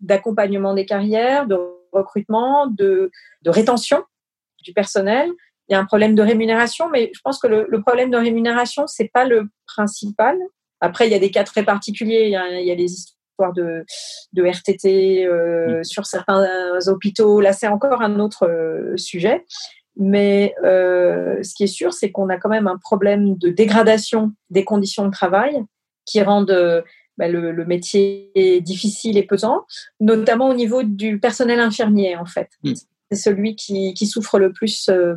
d'accompagnement 0.00 0.74
des 0.74 0.84
carrières, 0.84 1.46
de 1.46 1.56
recrutement, 1.92 2.66
de, 2.66 3.10
rétention 3.46 4.02
du 4.62 4.72
personnel. 4.72 5.30
Il 5.68 5.72
y 5.72 5.74
a 5.74 5.80
un 5.80 5.84
problème 5.84 6.14
de 6.14 6.22
rémunération, 6.22 6.88
mais 6.90 7.10
je 7.14 7.20
pense 7.24 7.38
que 7.38 7.46
le, 7.46 7.80
problème 7.80 8.10
de 8.10 8.16
rémunération, 8.16 8.86
c'est 8.86 9.10
pas 9.12 9.24
le 9.24 9.48
principal. 9.66 10.36
Après, 10.80 11.08
il 11.08 11.12
y 11.12 11.14
a 11.14 11.18
des 11.18 11.30
cas 11.30 11.44
très 11.44 11.64
particuliers. 11.64 12.24
Il 12.24 12.30
y 12.30 12.36
a, 12.36 12.60
il 12.60 12.66
y 12.66 12.70
a 12.70 12.74
les 12.74 12.92
histoires 12.92 13.52
de, 13.54 13.84
de 14.34 14.44
RTT 14.44 15.24
euh, 15.24 15.82
sur 15.82 16.06
certains 16.06 16.46
hôpitaux. 16.86 17.40
Là, 17.40 17.52
c'est 17.52 17.68
encore 17.68 18.02
un 18.02 18.20
autre 18.20 18.46
euh, 18.46 18.96
sujet. 18.96 19.44
Mais 19.96 20.54
euh, 20.62 21.42
ce 21.42 21.54
qui 21.54 21.64
est 21.64 21.68
sûr, 21.68 21.92
c'est 21.92 22.10
qu'on 22.10 22.28
a 22.28 22.36
quand 22.36 22.50
même 22.50 22.66
un 22.66 22.76
problème 22.76 23.36
de 23.36 23.48
dégradation 23.48 24.32
des 24.50 24.64
conditions 24.64 25.06
de 25.06 25.10
travail 25.10 25.62
qui 26.04 26.22
rendent 26.22 26.50
euh, 26.50 26.82
bah, 27.16 27.28
le, 27.28 27.64
métier 27.64 28.60
difficile 28.60 29.16
et 29.16 29.22
pesant, 29.22 29.64
notamment 30.00 30.50
au 30.50 30.54
niveau 30.54 30.82
du 30.82 31.18
personnel 31.18 31.60
infirmier, 31.60 32.16
en 32.16 32.26
fait. 32.26 32.50
Mm. 32.62 32.74
C'est 33.10 33.18
celui 33.18 33.56
qui, 33.56 33.94
qui, 33.94 34.06
souffre 34.06 34.38
le 34.38 34.52
plus 34.52 34.88
euh, 34.88 35.14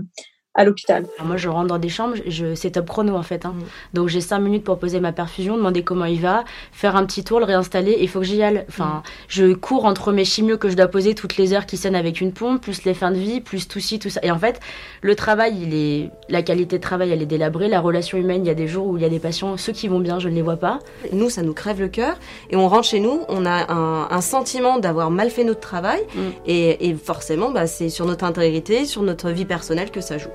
à 0.55 0.63
l'hôpital. 0.65 1.05
Moi, 1.23 1.37
je 1.37 1.47
rentre 1.47 1.67
dans 1.67 1.77
des 1.77 1.89
chambres, 1.89 2.15
je, 2.27 2.55
c'est 2.55 2.71
top 2.71 2.87
chrono 2.87 3.15
en 3.15 3.23
fait. 3.23 3.45
Hein. 3.45 3.53
Mm. 3.55 3.63
Donc 3.93 4.07
j'ai 4.09 4.19
cinq 4.19 4.39
minutes 4.39 4.63
pour 4.63 4.79
poser 4.79 4.99
ma 4.99 5.11
perfusion, 5.11 5.55
demander 5.55 5.83
comment 5.83 6.05
il 6.05 6.19
va, 6.19 6.43
faire 6.71 6.95
un 6.95 7.05
petit 7.05 7.23
tour, 7.23 7.39
le 7.39 7.45
réinstaller. 7.45 7.97
Il 8.01 8.09
faut 8.09 8.19
que 8.19 8.25
j'y 8.25 8.41
aille. 8.41 8.65
Enfin, 8.67 8.85
mm. 8.85 9.01
je 9.27 9.53
cours 9.53 9.85
entre 9.85 10.11
mes 10.11 10.25
chimios 10.25 10.57
que 10.57 10.69
je 10.69 10.75
dois 10.75 10.87
poser 10.87 11.13
toutes 11.13 11.37
les 11.37 11.53
heures 11.53 11.65
qui 11.65 11.77
sonnent 11.77 11.95
avec 11.95 12.19
une 12.19 12.33
pompe, 12.33 12.61
plus 12.61 12.83
les 12.83 12.95
fins 12.95 13.11
de 13.11 13.17
vie, 13.17 13.41
plus 13.41 13.67
tout 13.67 13.79
ci, 13.79 13.99
tout 13.99 14.09
ça. 14.09 14.19
Et 14.23 14.31
en 14.31 14.39
fait, 14.39 14.59
le 15.01 15.15
travail, 15.15 15.55
il 15.61 15.73
est, 15.73 16.09
la 16.29 16.41
qualité 16.41 16.77
de 16.77 16.83
travail, 16.83 17.11
elle 17.11 17.21
est 17.21 17.27
délabrée. 17.27 17.67
La 17.67 17.79
relation 17.79 18.17
humaine, 18.17 18.43
il 18.43 18.47
y 18.47 18.51
a 18.51 18.55
des 18.55 18.67
jours 18.67 18.87
où 18.87 18.97
il 18.97 19.03
y 19.03 19.05
a 19.05 19.09
des 19.09 19.19
patients, 19.19 19.55
ceux 19.55 19.71
qui 19.71 19.87
vont 19.87 19.99
bien, 19.99 20.19
je 20.19 20.29
ne 20.29 20.33
les 20.33 20.41
vois 20.41 20.57
pas. 20.57 20.79
Nous, 21.13 21.29
ça 21.29 21.43
nous 21.43 21.53
crève 21.53 21.79
le 21.79 21.89
cœur. 21.89 22.17
Et 22.49 22.55
on 22.55 22.67
rentre 22.67 22.87
chez 22.87 22.99
nous, 22.99 23.21
on 23.29 23.45
a 23.45 23.71
un, 23.71 24.21
sentiment 24.21 24.79
d'avoir 24.79 25.11
mal 25.11 25.29
fait 25.29 25.43
notre 25.43 25.61
travail. 25.61 26.01
Mm. 26.15 26.19
Et, 26.47 26.89
et, 26.89 26.95
forcément, 26.95 27.51
bah, 27.51 27.67
c'est 27.67 27.89
sur 27.89 28.05
notre 28.05 28.25
intégrité, 28.25 28.85
sur 28.85 29.03
notre 29.03 29.29
vie 29.29 29.45
personnelle 29.45 29.91
que 29.91 30.01
ça 30.01 30.17
joue. 30.17 30.29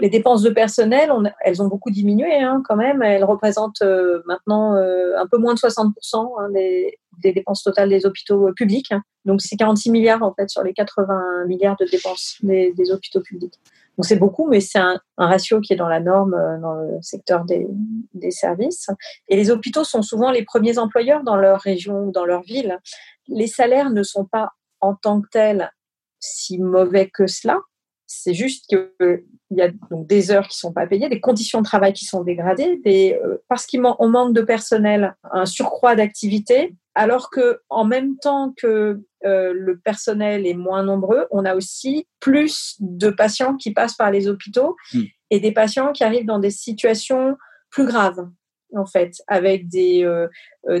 Les 0.00 0.08
dépenses 0.08 0.42
de 0.42 0.50
personnel, 0.50 1.10
elles 1.40 1.62
ont 1.62 1.68
beaucoup 1.68 1.90
diminué 1.90 2.40
hein, 2.40 2.62
quand 2.66 2.76
même. 2.76 3.02
Elles 3.02 3.24
représentent 3.24 3.82
euh, 3.82 4.22
maintenant 4.26 4.74
euh, 4.74 5.16
un 5.16 5.26
peu 5.26 5.38
moins 5.38 5.54
de 5.54 5.58
60% 5.58 5.92
hein, 6.16 6.50
des, 6.50 6.98
dépenses 7.22 7.62
totales 7.62 7.88
des 7.88 8.04
hôpitaux 8.04 8.48
euh, 8.48 8.52
publics. 8.52 8.92
Donc 9.24 9.40
c'est 9.40 9.56
46 9.56 9.90
milliards 9.90 10.22
en 10.22 10.34
fait 10.34 10.50
sur 10.50 10.62
les 10.62 10.72
80 10.72 11.46
milliards 11.46 11.76
de 11.76 11.86
dépenses 11.86 12.36
des, 12.42 12.74
hôpitaux 12.90 13.20
publics. 13.20 13.54
Donc 13.96 14.04
c'est 14.04 14.16
beaucoup, 14.16 14.48
mais 14.48 14.60
c'est 14.60 14.80
un, 14.80 15.00
ratio 15.16 15.60
qui 15.60 15.72
est 15.72 15.76
dans 15.76 15.88
la 15.88 16.00
norme 16.00 16.36
dans 16.60 16.74
le 16.74 16.98
secteur 17.00 17.44
des, 17.44 17.66
des, 18.12 18.32
services. 18.32 18.88
Et 19.28 19.36
les 19.36 19.50
hôpitaux 19.50 19.84
sont 19.84 20.02
souvent 20.02 20.32
les 20.32 20.44
premiers 20.44 20.78
employeurs 20.78 21.22
dans 21.22 21.36
leur 21.36 21.60
région 21.60 22.08
ou 22.08 22.10
dans 22.10 22.24
leur 22.24 22.42
ville. 22.42 22.78
Les 23.28 23.46
salaires 23.46 23.90
ne 23.90 24.02
sont 24.02 24.24
pas 24.24 24.50
en 24.80 24.94
tant 24.94 25.20
que 25.20 25.28
tels 25.30 25.70
si 26.18 26.58
mauvais 26.58 27.08
que 27.08 27.26
cela. 27.26 27.58
C'est 28.22 28.34
juste 28.34 28.66
qu'il 28.68 29.22
y 29.50 29.62
a 29.62 29.68
donc 29.90 30.06
des 30.06 30.30
heures 30.30 30.48
qui 30.48 30.56
sont 30.56 30.72
pas 30.72 30.86
payées, 30.86 31.08
des 31.08 31.20
conditions 31.20 31.60
de 31.60 31.64
travail 31.64 31.92
qui 31.92 32.04
sont 32.04 32.22
dégradées, 32.22 32.80
des, 32.84 33.18
euh, 33.24 33.38
parce 33.48 33.66
qu'on 33.66 34.08
manque 34.08 34.34
de 34.34 34.42
personnel, 34.42 35.14
un 35.32 35.46
surcroît 35.46 35.96
d'activité, 35.96 36.74
alors 36.94 37.30
que 37.30 37.60
en 37.68 37.84
même 37.84 38.16
temps 38.18 38.54
que 38.56 39.02
euh, 39.24 39.52
le 39.54 39.78
personnel 39.78 40.46
est 40.46 40.54
moins 40.54 40.82
nombreux, 40.82 41.26
on 41.30 41.44
a 41.44 41.54
aussi 41.54 42.06
plus 42.20 42.76
de 42.80 43.10
patients 43.10 43.56
qui 43.56 43.72
passent 43.72 43.96
par 43.96 44.10
les 44.10 44.28
hôpitaux 44.28 44.76
hmm. 44.92 45.02
et 45.30 45.40
des 45.40 45.52
patients 45.52 45.92
qui 45.92 46.04
arrivent 46.04 46.26
dans 46.26 46.38
des 46.38 46.50
situations 46.50 47.36
plus 47.70 47.86
graves 47.86 48.28
en 48.76 48.86
fait, 48.86 49.22
avec 49.28 49.68
des, 49.68 50.02
euh, 50.04 50.28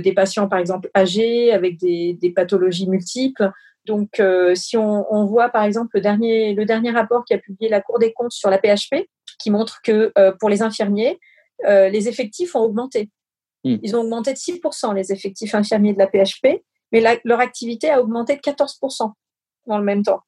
des 0.00 0.12
patients 0.12 0.48
par 0.48 0.58
exemple 0.58 0.90
âgés, 0.96 1.52
avec 1.52 1.78
des, 1.78 2.18
des 2.20 2.30
pathologies 2.30 2.88
multiples, 2.88 3.52
donc, 3.86 4.18
euh, 4.18 4.54
si 4.54 4.76
on, 4.76 5.26
voit 5.26 5.50
par 5.50 5.64
exemple 5.64 5.90
le 5.94 6.00
dernier, 6.00 6.54
le 6.54 6.64
dernier 6.64 6.90
rapport 6.90 7.24
qui 7.24 7.34
a 7.34 7.38
publié 7.38 7.68
la 7.68 7.80
Cour 7.80 7.98
des 7.98 8.12
comptes 8.12 8.32
sur 8.32 8.50
la 8.50 8.58
PHP, 8.58 9.08
qui 9.38 9.50
montre 9.50 9.80
que 9.82 10.12
euh, 10.16 10.32
pour 10.32 10.48
les 10.48 10.62
infirmiers, 10.62 11.18
euh, 11.66 11.88
les 11.88 12.08
effectifs 12.08 12.54
ont 12.54 12.60
augmenté. 12.60 13.10
Hmm. 13.62 13.76
Ils 13.82 13.94
ont 13.94 14.00
augmenté 14.00 14.32
de 14.32 14.38
6% 14.38 14.94
les 14.94 15.12
effectifs 15.12 15.54
infirmiers 15.54 15.92
de 15.92 15.98
la 15.98 16.06
PHP, 16.06 16.62
mais 16.92 17.20
leur 17.24 17.40
activité 17.40 17.90
a 17.90 18.00
augmenté 18.00 18.36
de 18.36 18.40
14% 18.40 19.12
dans 19.66 19.78
le 19.78 19.84
même 19.84 20.02
temps. 20.02 20.20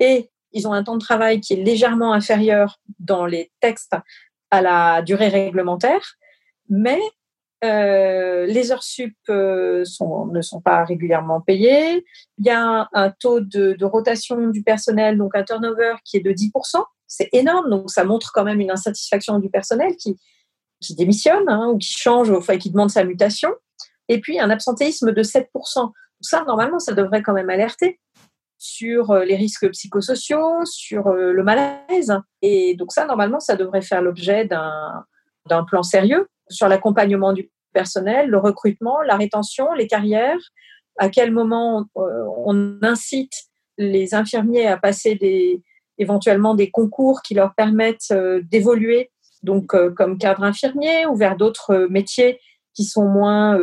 Et 0.00 0.30
ils 0.52 0.66
ont 0.66 0.72
un 0.72 0.82
temps 0.82 0.96
de 0.96 1.04
travail 1.04 1.40
qui 1.40 1.54
est 1.54 1.62
légèrement 1.62 2.12
inférieur 2.12 2.80
dans 2.98 3.26
les 3.26 3.50
textes 3.60 3.96
à 4.50 4.62
la 4.62 5.02
durée 5.02 5.28
réglementaire, 5.28 6.14
mais 6.70 7.00
euh, 7.64 8.46
les 8.46 8.70
heures 8.70 8.84
sup 8.84 9.14
euh, 9.28 9.82
ne 10.32 10.42
sont 10.42 10.60
pas 10.60 10.84
régulièrement 10.84 11.40
payées. 11.40 12.04
Il 12.38 12.46
y 12.46 12.50
a 12.50 12.88
un, 12.92 13.10
taux 13.10 13.40
de, 13.40 13.84
rotation 13.84 14.48
du 14.48 14.62
personnel, 14.62 15.18
donc 15.18 15.34
un 15.34 15.42
turnover 15.42 15.94
qui 16.04 16.18
est 16.18 16.20
de 16.20 16.30
10%. 16.30 16.82
C'est 17.06 17.28
énorme, 17.32 17.70
donc 17.70 17.90
ça 17.90 18.04
montre 18.04 18.32
quand 18.32 18.44
même 18.44 18.60
une 18.60 18.70
insatisfaction 18.70 19.38
du 19.38 19.50
personnel 19.50 19.96
qui, 19.96 20.16
démissionne 20.90 21.48
hein, 21.48 21.70
ou 21.72 21.78
qui 21.78 21.92
change, 21.92 22.30
enfin 22.30 22.58
qui 22.58 22.70
demande 22.70 22.90
sa 22.90 23.02
mutation. 23.02 23.50
Et 24.08 24.20
puis 24.20 24.38
un 24.38 24.50
absentéisme 24.50 25.12
de 25.12 25.22
7%. 25.22 25.90
Ça, 26.20 26.44
normalement, 26.44 26.78
ça 26.78 26.92
devrait 26.94 27.22
quand 27.22 27.32
même 27.32 27.50
alerter 27.50 28.00
sur 28.58 29.10
euh, 29.10 29.24
les 29.24 29.36
risques 29.36 29.68
psychosociaux, 29.70 30.64
sur 30.64 31.10
le 31.10 31.42
malaise. 31.42 32.16
Et 32.42 32.76
donc 32.76 32.92
ça, 32.92 33.06
normalement, 33.06 33.40
ça 33.40 33.56
devrait 33.56 33.82
faire 33.82 34.02
l'objet 34.02 34.44
d'un 34.44 35.64
plan 35.64 35.82
sérieux 35.82 36.28
sur 36.50 36.68
l'accompagnement 36.68 37.32
du 37.32 37.50
personnel, 37.72 38.28
le 38.28 38.38
recrutement, 38.38 39.00
la 39.02 39.16
rétention, 39.16 39.72
les 39.74 39.86
carrières, 39.86 40.38
à 40.98 41.08
quel 41.08 41.30
moment 41.32 41.86
euh, 41.96 42.24
on, 42.44 42.78
incite 42.82 43.32
les 43.78 44.14
infirmiers 44.14 44.66
à 44.66 44.76
passer 44.76 45.14
des, 45.14 45.62
éventuellement 45.96 46.54
des 46.54 46.70
concours 46.70 47.22
qui 47.22 47.34
leur 47.34 47.54
permettent 47.54 48.10
euh, 48.10 48.42
d'évoluer, 48.50 49.10
donc 49.42 49.74
euh, 49.74 49.90
comme 49.90 50.18
cadre 50.18 50.42
infirmier 50.42 51.06
ou 51.06 51.16
vers 51.16 51.36
d'autres 51.36 51.86
métiers 51.88 52.40
qui 52.74 52.84
sont 52.84 53.06
moins 53.06 53.58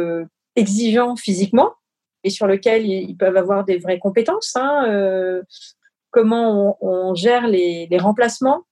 exigeants 0.57 1.15
physiquement. 1.15 1.71
et 2.23 2.29
sur 2.29 2.47
lequel 2.47 2.85
ils, 2.85 3.15
peuvent 3.15 3.37
avoir 3.37 3.63
des 3.63 3.77
vraies 3.77 3.99
compétences. 3.99 4.53
Hein, 4.55 5.41
comment 6.11 6.77
on, 6.81 7.15
gère 7.15 7.47
les, 7.47 7.87
remplacements 7.97 8.63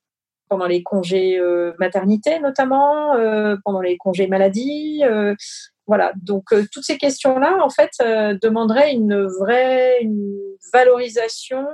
pendant 0.54 0.68
les 0.68 0.84
congés 0.84 1.42
maternité 1.80 2.40
notamment, 2.40 3.16
pendant 3.66 3.82
les 3.82 3.98
congés 3.98 4.28
maladie. 4.28 5.02
voilà, 5.88 6.14
donc 6.16 6.46
toutes 6.72 6.84
ces 6.84 7.00
questions-là, 7.00 7.58
en 7.64 7.70
fait, 7.70 7.90
demanderaient 8.40 8.94
une 8.94 9.26
vraie 9.26 9.98
une 10.02 10.38
valorisation, 10.72 11.66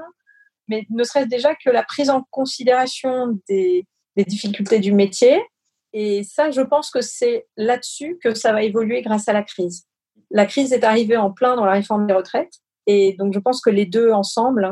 mais 0.70 0.86
ne 0.90 1.04
serait-ce 1.04 1.28
déjà 1.28 1.56
que 1.56 1.70
la 1.70 1.84
prise 1.84 2.10
en 2.10 2.24
considération 2.32 3.38
des, 3.50 3.86
des 4.16 4.24
difficultés 4.24 4.80
du 4.80 4.94
métier. 4.94 5.44
Et 5.92 6.24
ça, 6.24 6.52
je 6.52 6.62
pense 6.62 6.90
que 6.90 7.02
c'est 7.02 7.48
là-dessus 7.58 8.18
que 8.24 8.34
ça 8.34 8.54
va 8.54 8.64
évoluer 8.64 9.02
grâce 9.02 9.28
à 9.28 9.34
la 9.34 9.44
crise. 9.44 9.86
La 10.32 10.46
crise 10.46 10.72
est 10.72 10.86
arrivée 10.86 11.18
en 11.18 11.32
plein 11.32 11.56
dans 11.58 11.66
la 11.66 11.74
réforme 11.74 12.08
des 12.08 12.14
retraites. 12.14 12.54
Et 12.86 13.14
donc, 13.14 13.34
je 13.34 13.40
pense 13.40 13.62
que 13.62 13.70
les 13.70 13.86
deux 13.86 14.12
ensemble 14.12 14.72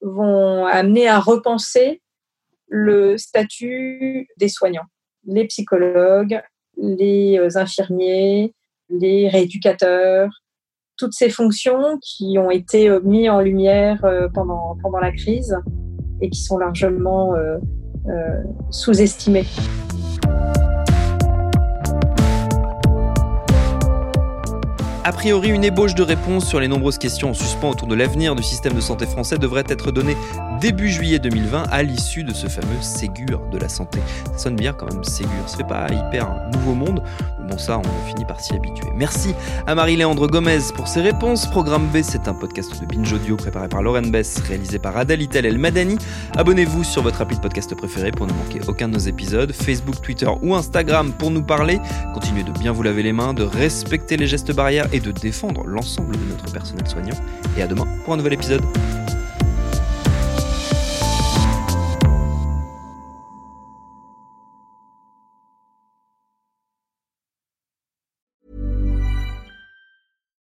vont 0.00 0.66
amener 0.66 1.08
à 1.08 1.18
repenser 1.18 2.02
le 2.68 3.16
statut 3.16 4.28
des 4.36 4.48
soignants, 4.48 4.86
les 5.26 5.46
psychologues, 5.46 6.40
les 6.76 7.38
euh, 7.38 7.56
infirmiers, 7.56 8.54
les 8.90 9.28
rééducateurs, 9.28 10.30
toutes 10.96 11.14
ces 11.14 11.30
fonctions 11.30 11.98
qui 12.00 12.38
ont 12.38 12.50
été 12.50 12.88
euh, 12.88 13.00
mises 13.02 13.30
en 13.30 13.40
lumière 13.40 14.04
euh, 14.04 14.28
pendant, 14.32 14.76
pendant 14.82 14.98
la 14.98 15.12
crise 15.12 15.56
et 16.20 16.30
qui 16.30 16.40
sont 16.40 16.58
largement 16.58 17.34
sous-estimées. 18.70 19.44
A 25.04 25.12
priori, 25.12 25.48
une 25.48 25.64
ébauche 25.64 25.94
de 25.94 26.02
réponse 26.02 26.46
sur 26.46 26.60
les 26.60 26.68
nombreuses 26.68 26.98
questions 26.98 27.30
en 27.30 27.34
suspens 27.34 27.70
autour 27.70 27.86
de 27.86 27.94
l'avenir 27.94 28.34
du 28.34 28.42
système 28.42 28.74
de 28.74 28.80
santé 28.80 29.06
français 29.06 29.38
devrait 29.38 29.64
être 29.68 29.92
donnée 29.92 30.16
début 30.60 30.88
juillet 30.88 31.18
2020 31.18 31.64
à 31.70 31.82
l'issue 31.82 32.24
de 32.24 32.32
ce 32.32 32.46
fameux 32.48 32.80
Ségur 32.80 33.40
de 33.50 33.58
la 33.58 33.68
santé. 33.68 33.98
Ça 34.32 34.38
sonne 34.38 34.56
bien 34.56 34.72
quand 34.72 34.92
même 34.92 35.04
Ségur, 35.04 35.30
fait 35.46 35.64
pas 35.64 35.86
hyper 35.86 36.30
un 36.30 36.50
nouveau 36.50 36.74
monde. 36.74 37.02
Bon 37.48 37.56
ça, 37.56 37.78
on 37.78 38.08
finit 38.08 38.24
par 38.24 38.40
s'y 38.40 38.54
habituer. 38.54 38.88
Merci 38.94 39.34
à 39.66 39.74
Marie-Léandre 39.74 40.28
Gomez 40.28 40.58
pour 40.74 40.88
ses 40.88 41.00
réponses. 41.00 41.46
Programme 41.46 41.86
B, 41.88 41.98
c'est 42.02 42.28
un 42.28 42.34
podcast 42.34 42.78
de 42.80 42.86
Binge 42.86 43.12
Audio 43.12 43.36
préparé 43.36 43.68
par 43.68 43.82
Lauren 43.82 44.02
Bess, 44.02 44.38
réalisé 44.40 44.78
par 44.78 44.96
Adal 44.96 45.20
El 45.34 45.58
Madani. 45.58 45.96
Abonnez-vous 46.36 46.84
sur 46.84 47.02
votre 47.02 47.22
appli 47.22 47.36
de 47.36 47.40
podcast 47.40 47.74
préféré 47.74 48.10
pour 48.10 48.26
ne 48.26 48.32
manquer 48.32 48.60
aucun 48.66 48.88
de 48.88 48.94
nos 48.94 48.98
épisodes. 48.98 49.52
Facebook, 49.52 50.00
Twitter 50.02 50.28
ou 50.42 50.54
Instagram 50.54 51.12
pour 51.12 51.30
nous 51.30 51.42
parler. 51.42 51.80
Continuez 52.12 52.42
de 52.42 52.52
bien 52.52 52.72
vous 52.72 52.82
laver 52.82 53.02
les 53.02 53.12
mains, 53.12 53.32
de 53.32 53.44
respecter 53.44 54.16
les 54.16 54.26
gestes 54.26 54.54
barrières 54.54 54.88
et 54.92 55.00
de 55.00 55.12
défendre 55.12 55.64
l'ensemble 55.66 56.16
de 56.16 56.24
notre 56.30 56.52
personnel 56.52 56.86
soignant. 56.86 57.16
Et 57.56 57.62
à 57.62 57.66
demain 57.66 57.86
pour 58.04 58.14
un 58.14 58.16
nouvel 58.18 58.34
épisode. 58.34 58.62